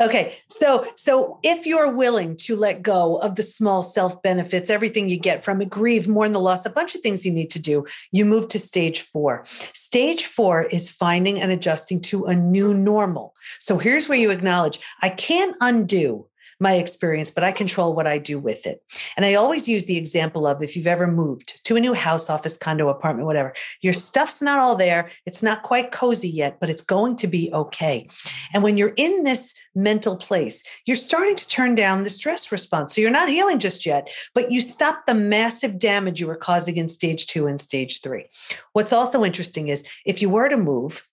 [0.00, 0.38] Okay.
[0.48, 5.18] So so if you're willing to let go of the small self benefits, everything you
[5.18, 7.84] get from it, grieve, mourn the loss, a bunch of things you need to do,
[8.10, 9.44] you move to stage 4.
[9.74, 13.34] Stage 4 is finding and adjusting to a new normal.
[13.58, 16.26] So here's where you acknowledge I can't undo
[16.60, 18.82] my experience, but I control what I do with it.
[19.16, 22.28] And I always use the example of if you've ever moved to a new house,
[22.28, 25.10] office, condo, apartment, whatever, your stuff's not all there.
[25.24, 28.08] It's not quite cozy yet, but it's going to be okay.
[28.52, 32.94] And when you're in this mental place, you're starting to turn down the stress response.
[32.94, 36.76] So you're not healing just yet, but you stop the massive damage you were causing
[36.76, 38.26] in stage two and stage three.
[38.74, 41.06] What's also interesting is if you were to move,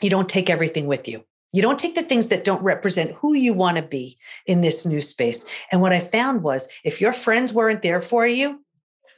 [0.00, 1.24] you don't take everything with you.
[1.52, 4.84] You don't take the things that don't represent who you want to be in this
[4.84, 5.46] new space.
[5.72, 8.62] And what I found was if your friends weren't there for you,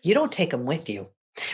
[0.03, 1.09] you don't take them with you.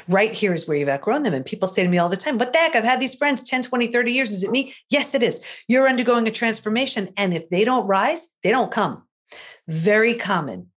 [0.08, 1.34] Right here is where you've outgrown them.
[1.34, 2.74] And people say to me all the time, What the heck?
[2.74, 4.30] I've had these friends 10, 20, 30 years.
[4.30, 4.74] Is it me?
[4.90, 5.42] Yes, it is.
[5.68, 7.08] You're undergoing a transformation.
[7.16, 9.04] And if they don't rise, they don't come.
[9.68, 10.70] Very common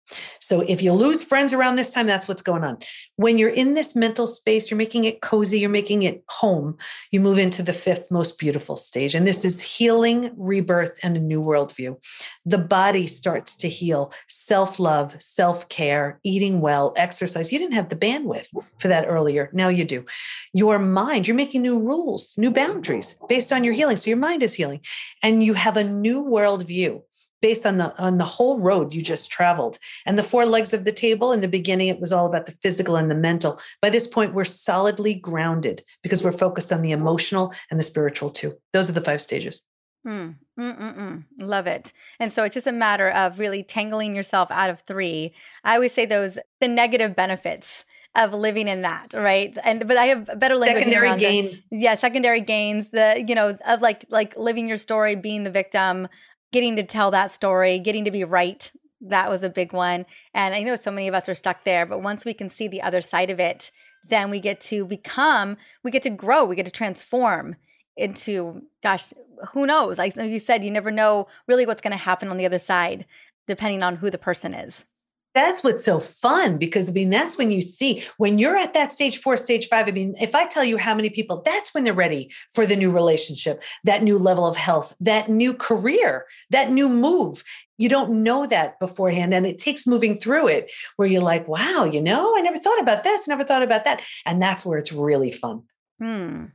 [0.41, 2.79] So if you lose friends around this time, that's what's going on.
[3.17, 6.77] When you're in this mental space, you're making it cozy, you're making it home,
[7.11, 9.15] you move into the fifth most beautiful stage.
[9.15, 11.97] And this is healing, rebirth, and a new worldview.
[12.45, 17.53] The body starts to heal, self love, self care, eating well, exercise.
[17.53, 18.49] You didn't have the bandwidth
[18.79, 19.51] for that earlier.
[19.53, 20.05] Now you do.
[20.53, 23.97] Your mind, you're making new rules, new boundaries based on your healing.
[23.97, 24.81] So your mind is healing.
[25.23, 27.03] And you have a new worldview
[27.43, 30.85] based on the on the whole road you just traveled and the four legs of
[30.85, 33.91] the table in the beginning it was all about the physical and the mental by
[33.91, 38.57] this point we're solidly grounded because we're focused on the emotional and the spiritual too
[38.73, 39.63] those are the five stages
[40.07, 41.25] Mm, mm, mm.
[41.39, 41.93] Love it.
[42.21, 45.35] And so it's just a matter of really tangling yourself out of three.
[45.65, 47.85] I always say those the negative benefits
[48.15, 49.57] of living in that, right?
[49.65, 51.63] And but I have better language secondary gain.
[51.71, 52.89] The, yeah, secondary gains.
[52.89, 56.09] The you know of like like living your story, being the victim,
[56.57, 58.73] getting to tell that story, getting to be right.
[59.03, 60.07] That was a big one.
[60.33, 62.67] And I know so many of us are stuck there, but once we can see
[62.67, 63.71] the other side of it,
[64.09, 67.57] then we get to become, we get to grow, we get to transform
[67.95, 69.13] into, gosh,
[69.53, 69.99] who knows?
[69.99, 73.05] Like you said, you never know really what's going to happen on the other side,
[73.47, 74.87] depending on who the person is
[75.37, 78.93] that's what's so fun because I mean, that's when you see when you're at that
[78.93, 79.87] stage four, stage five.
[79.87, 82.77] I mean, if I tell you how many people, that's when they're ready for the
[82.77, 87.45] new relationship, that new level of health, that new career, that new move.
[87.79, 89.35] You don't know that beforehand.
[89.35, 92.81] And it takes moving through it where you're like, wow, you know, I never thought
[92.81, 94.01] about this, never thought about that.
[94.25, 95.63] And that's where it's really fun.
[96.01, 96.47] Hmm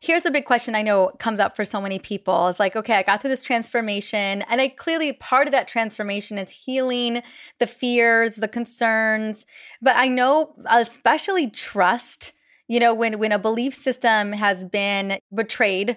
[0.00, 2.48] here's a big question I know comes up for so many people.
[2.48, 6.38] It's like, okay, I got through this transformation, and I clearly part of that transformation
[6.38, 7.22] is healing
[7.58, 9.46] the fears, the concerns.
[9.80, 12.32] But I know, especially trust.
[12.68, 15.96] You know, when when a belief system has been betrayed,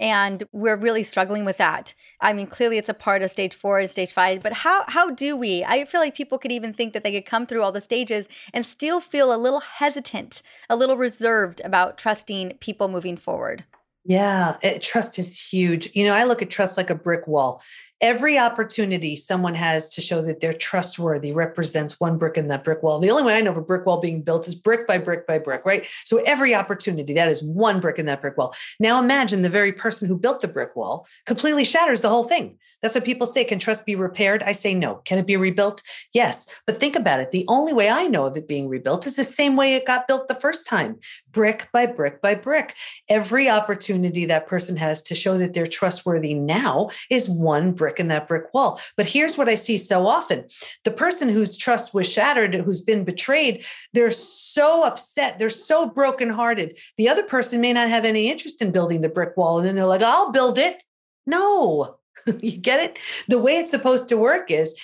[0.00, 1.94] and we're really struggling with that.
[2.20, 5.10] I mean, clearly it's a part of stage four and stage five, but how how
[5.10, 5.64] do we?
[5.64, 8.28] I feel like people could even think that they could come through all the stages
[8.52, 13.64] and still feel a little hesitant, a little reserved about trusting people moving forward.
[14.04, 15.90] Yeah, it, trust is huge.
[15.92, 17.62] You know, I look at trust like a brick wall.
[18.00, 22.82] Every opportunity someone has to show that they're trustworthy represents one brick in that brick
[22.82, 23.00] wall.
[23.00, 25.26] The only way I know of a brick wall being built is brick by brick
[25.26, 25.84] by brick, right?
[26.04, 28.54] So every opportunity, that is one brick in that brick wall.
[28.78, 32.58] Now imagine the very person who built the brick wall completely shatters the whole thing.
[32.82, 33.42] That's what people say.
[33.42, 34.44] Can trust be repaired?
[34.44, 34.96] I say no.
[35.04, 35.82] Can it be rebuilt?
[36.12, 36.46] Yes.
[36.66, 37.32] But think about it.
[37.32, 40.06] The only way I know of it being rebuilt is the same way it got
[40.06, 41.00] built the first time
[41.38, 42.74] brick by brick by brick.
[43.08, 48.08] Every opportunity that person has to show that they're trustworthy now is one brick in
[48.08, 48.80] that brick wall.
[48.96, 50.46] But here's what I see so often
[50.82, 55.38] the person whose trust was shattered, who's been betrayed, they're so upset.
[55.38, 56.76] They're so brokenhearted.
[56.96, 59.58] The other person may not have any interest in building the brick wall.
[59.58, 60.82] And then they're like, I'll build it.
[61.24, 61.98] No,
[62.40, 62.98] you get it?
[63.28, 64.74] The way it's supposed to work is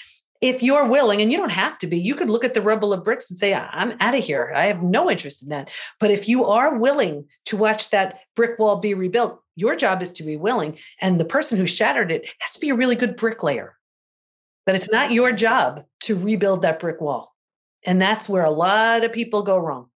[0.45, 2.93] if you're willing, and you don't have to be, you could look at the rubble
[2.93, 4.53] of bricks and say, I'm out of here.
[4.55, 5.71] I have no interest in that.
[5.99, 10.13] But if you are willing to watch that brick wall be rebuilt, your job is
[10.13, 10.77] to be willing.
[11.01, 13.79] And the person who shattered it has to be a really good bricklayer.
[14.67, 17.35] But it's not your job to rebuild that brick wall.
[17.83, 19.89] And that's where a lot of people go wrong.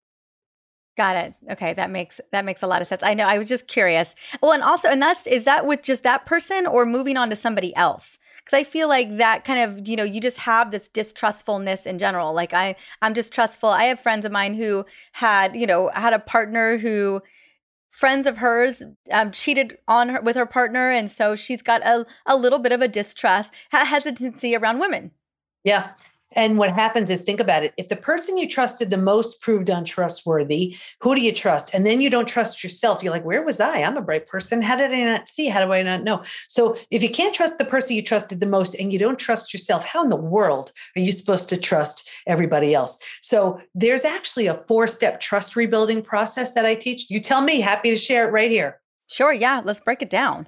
[0.99, 1.33] Got it.
[1.51, 3.03] Okay, that makes that makes a lot of sense.
[3.03, 3.23] I know.
[3.23, 4.15] I was just curious.
[4.41, 7.37] Well, and also, and that's is that with just that person or moving on to
[7.37, 8.17] somebody else?
[8.39, 11.99] Because I feel like that kind of you know you just have this distrustfulness in
[11.99, 12.33] general.
[12.33, 13.69] Like I I'm distrustful.
[13.69, 17.21] I have friends of mine who had you know had a partner who
[17.87, 22.05] friends of hers um, cheated on her with her partner, and so she's got a
[22.25, 25.11] a little bit of a distrust, hesitancy around women.
[25.63, 25.91] Yeah.
[26.33, 27.73] And what happens is think about it.
[27.77, 31.71] If the person you trusted the most proved untrustworthy, who do you trust?
[31.73, 33.01] And then you don't trust yourself.
[33.01, 33.77] You're like, where was I?
[33.77, 34.61] I'm a bright person.
[34.61, 35.47] How did I not see?
[35.47, 36.23] How do I not know?
[36.47, 39.53] So if you can't trust the person you trusted the most and you don't trust
[39.53, 42.99] yourself, how in the world are you supposed to trust everybody else?
[43.21, 47.09] So there's actually a four step trust rebuilding process that I teach.
[47.09, 48.79] You tell me, happy to share it right here.
[49.09, 49.33] Sure.
[49.33, 49.61] Yeah.
[49.63, 50.47] Let's break it down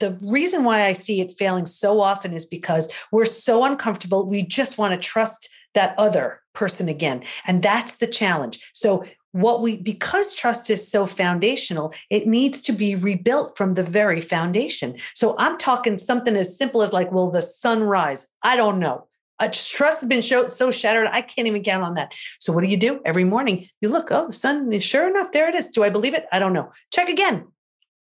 [0.00, 4.26] the reason why I see it failing so often is because we're so uncomfortable.
[4.26, 7.22] We just want to trust that other person again.
[7.46, 8.68] And that's the challenge.
[8.72, 13.82] So, what we, because trust is so foundational, it needs to be rebuilt from the
[13.82, 14.96] very foundation.
[15.14, 18.26] So, I'm talking something as simple as like, will the sun rise?
[18.42, 19.06] I don't know.
[19.38, 22.14] A trust has been show, so shattered, I can't even count on that.
[22.38, 23.68] So, what do you do every morning?
[23.82, 25.68] You look, oh, the sun, is sure enough, there it is.
[25.68, 26.26] Do I believe it?
[26.32, 26.72] I don't know.
[26.90, 27.46] Check again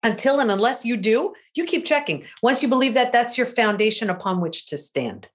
[0.03, 2.25] until and unless you do, you keep checking.
[2.43, 5.29] Once you believe that, that's your foundation upon which to stand.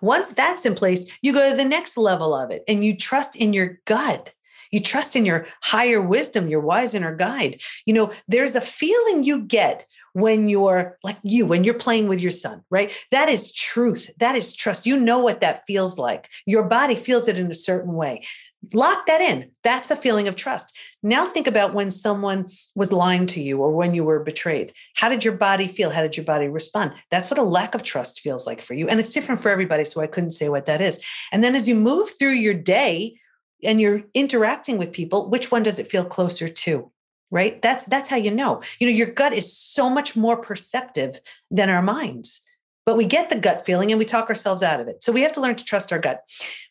[0.00, 3.36] Once that's in place, you go to the next level of it and you trust
[3.36, 4.32] in your gut.
[4.70, 7.60] You trust in your higher wisdom, your wise inner guide.
[7.86, 12.20] You know, there's a feeling you get when you're like you, when you're playing with
[12.20, 12.92] your son, right?
[13.10, 14.10] That is truth.
[14.18, 14.86] That is trust.
[14.86, 16.28] You know what that feels like.
[16.46, 18.26] Your body feels it in a certain way.
[18.74, 19.50] Lock that in.
[19.64, 20.76] That's a feeling of trust.
[21.02, 24.74] Now think about when someone was lying to you or when you were betrayed.
[24.96, 25.90] How did your body feel?
[25.90, 26.92] How did your body respond?
[27.10, 28.88] That's what a lack of trust feels like for you.
[28.88, 29.84] And it's different for everybody.
[29.84, 31.02] So I couldn't say what that is.
[31.32, 33.16] And then as you move through your day
[33.62, 36.92] and you're interacting with people, which one does it feel closer to?
[37.30, 37.62] Right?
[37.62, 38.60] That's that's how you know.
[38.78, 42.42] You know, your gut is so much more perceptive than our minds
[42.86, 45.04] but we get the gut feeling and we talk ourselves out of it.
[45.04, 46.24] So we have to learn to trust our gut.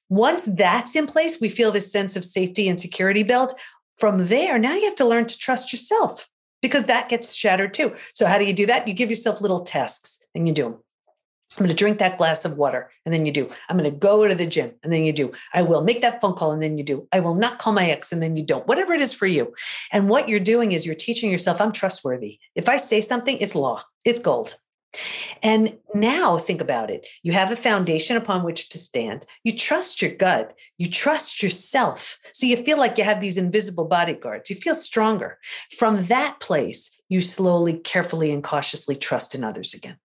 [0.09, 3.53] Once that's in place, we feel this sense of safety and security built.
[3.97, 6.27] From there, now you have to learn to trust yourself
[6.61, 7.95] because that gets shattered too.
[8.13, 8.87] So, how do you do that?
[8.87, 10.77] You give yourself little tasks and you do them.
[11.57, 13.49] I'm going to drink that glass of water and then you do.
[13.67, 15.31] I'm going to go to the gym and then you do.
[15.53, 17.07] I will make that phone call and then you do.
[17.11, 18.67] I will not call my ex and then you don't.
[18.67, 19.53] Whatever it is for you.
[19.91, 22.37] And what you're doing is you're teaching yourself, I'm trustworthy.
[22.53, 24.57] If I say something, it's law, it's gold.
[25.43, 27.05] And now think about it.
[27.21, 29.25] You have a foundation upon which to stand.
[29.43, 30.55] You trust your gut.
[30.77, 32.17] You trust yourself.
[32.33, 34.49] So you feel like you have these invisible bodyguards.
[34.49, 35.37] You feel stronger.
[35.77, 39.97] From that place, you slowly, carefully, and cautiously trust in others again.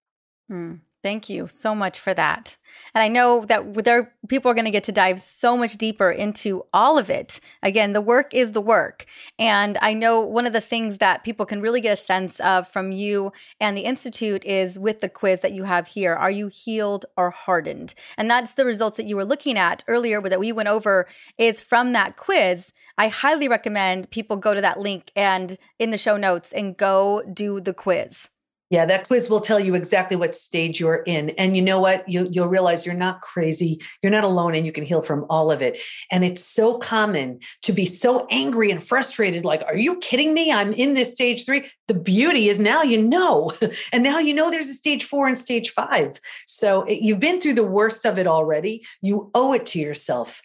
[0.49, 0.74] Hmm.
[1.05, 2.57] Thank you so much for that.
[2.94, 6.11] And I know that there people are going to get to dive so much deeper
[6.11, 7.40] into all of it.
[7.62, 9.05] Again, the work is the work.
[9.38, 12.68] And I know one of the things that people can really get a sense of
[12.68, 16.14] from you and the institute is with the quiz that you have here.
[16.14, 17.92] Are you healed or hardened?
[18.16, 21.61] And that's the results that you were looking at earlier that we went over is
[21.61, 22.72] from that quiz.
[22.96, 27.22] I highly recommend people go to that link and in the show notes and go
[27.30, 28.30] do the quiz.
[28.75, 31.31] Yeah, that quiz will tell you exactly what stage you're in.
[31.31, 32.09] And you know what?
[32.09, 33.81] You, you'll realize you're not crazy.
[34.03, 35.81] You're not alone and you can heal from all of it.
[36.11, 40.51] And it's so common to be so angry and frustrated like, are you kidding me?
[40.51, 41.70] I'm in this stage three.
[41.87, 43.53] The beauty is now you know.
[43.93, 46.20] and now you know there's a stage four and stage five.
[46.49, 48.85] So it, you've been through the worst of it already.
[49.01, 50.43] You owe it to yourself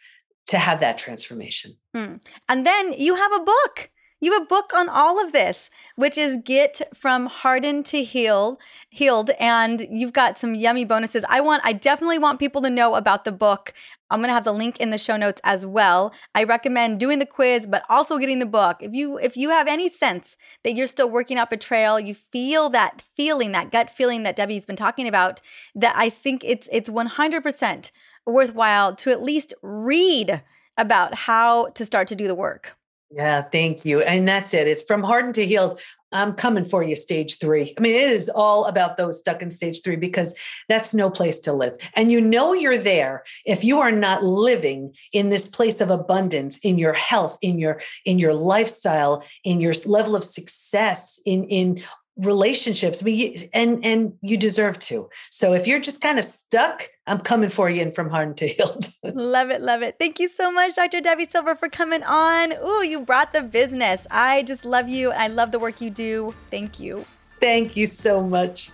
[0.49, 1.77] to have that transformation.
[1.95, 2.21] Mm.
[2.47, 3.89] And then you have a book.
[4.21, 8.57] You have a book on all of this, which is Get from Hardened to Healed,
[8.89, 11.23] Healed, and you've got some yummy bonuses.
[11.29, 13.73] I want I definitely want people to know about the book.
[14.11, 16.11] I'm going to have the link in the show notes as well.
[16.35, 18.77] I recommend doing the quiz but also getting the book.
[18.81, 22.13] If you if you have any sense that you're still working up a trail, you
[22.13, 25.39] feel that feeling, that gut feeling that Debi's been talking about,
[25.73, 27.91] that I think it's it's 100%
[28.25, 30.41] worthwhile to at least read
[30.77, 32.75] about how to start to do the work.
[33.11, 34.01] Yeah, thank you.
[34.01, 34.67] And that's it.
[34.67, 35.79] It's from hardened to healed.
[36.11, 37.73] I'm coming for you, stage three.
[37.77, 40.35] I mean, it is all about those stuck in stage three because
[40.67, 41.77] that's no place to live.
[41.95, 46.57] And you know you're there if you are not living in this place of abundance
[46.59, 51.83] in your health, in your in your lifestyle, in your level of success, in in
[52.19, 55.09] relationships I mean, and and you deserve to.
[55.29, 58.47] So if you're just kind of stuck i'm coming for you and from hardened to
[58.47, 58.89] healed.
[59.03, 59.95] Love it love it.
[59.99, 62.53] Thank you so much dr Debi Silber for coming on.
[62.53, 64.05] Ooh, you brought the business.
[64.11, 66.33] I just love you i love the work you do.
[66.51, 67.05] Thank you.
[67.39, 68.71] Thank you so much.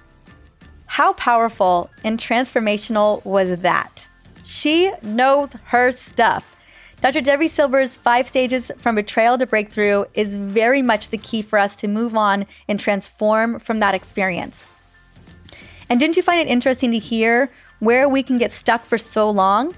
[0.87, 4.07] How powerful and transformational was that?
[4.43, 6.54] She knows her stuff
[7.05, 7.21] Dr.
[7.21, 11.75] Debi Silber's five stages from betrayal to breakthrough is very much the key for us
[11.75, 14.65] to move on and transform from that experience.
[15.87, 19.29] And didn't you find it interesting to hear where we can get stuck for so
[19.29, 19.75] long?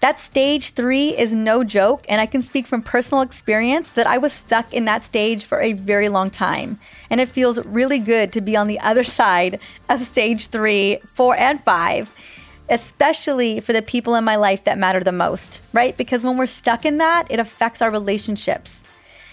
[0.00, 4.18] That stage three is no joke, and I can speak from personal experience that I
[4.18, 6.78] was stuck in that stage for a very long time.
[7.08, 11.36] And it feels really good to be on the other side of stage three, four,
[11.36, 12.14] and five
[12.68, 15.96] especially for the people in my life that matter the most, right?
[15.96, 18.80] Because when we're stuck in that, it affects our relationships.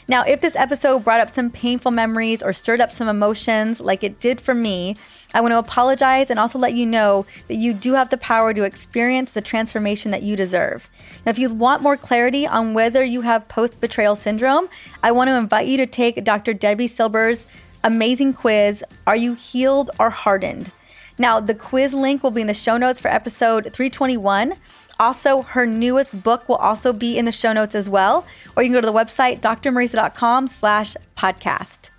[0.07, 4.03] Now, if this episode brought up some painful memories or stirred up some emotions like
[4.03, 4.97] it did for me,
[5.33, 8.53] I want to apologize and also let you know that you do have the power
[8.53, 10.89] to experience the transformation that you deserve.
[11.25, 14.67] Now, if you want more clarity on whether you have post betrayal syndrome,
[15.01, 16.53] I want to invite you to take Dr.
[16.53, 17.47] Debi Silber's
[17.83, 20.71] amazing quiz Are You Healed or Hardened?
[21.23, 24.55] Now, the quiz link will be in the show notes for episode 321.
[24.99, 28.25] Also, her newest book will also be in the show notes as well.
[28.57, 31.92] Or you can go to the website, drmariza.com slash podcast.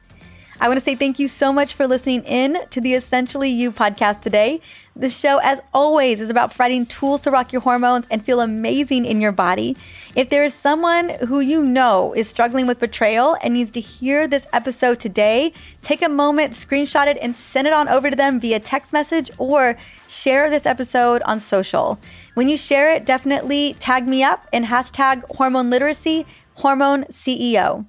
[0.61, 3.73] I want to say thank you so much for listening in to the Essentially You
[3.73, 4.61] podcast today.
[4.95, 9.05] This show, as always, is about providing tools to rock your hormones and feel amazing
[9.05, 9.77] in your body.
[10.15, 14.29] If there is someone who you know is struggling with betrayal and needs to hear
[14.29, 15.53] this episode today,
[15.83, 19.33] take a moment, screenshot it, and send it on over to them via text message
[19.39, 19.77] or
[20.09, 21.99] share this episode on social.
[22.35, 27.87] When you share it, definitely tag me up and hashtag hormone literacy, hormone CEO.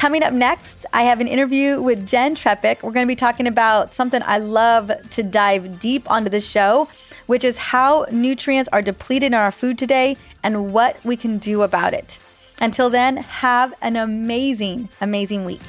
[0.00, 2.82] Coming up next, I have an interview with Jen Trepeck.
[2.82, 6.88] We're going to be talking about something I love to dive deep onto the show,
[7.26, 11.60] which is how nutrients are depleted in our food today and what we can do
[11.60, 12.18] about it.
[12.62, 15.60] Until then, have an amazing, amazing week.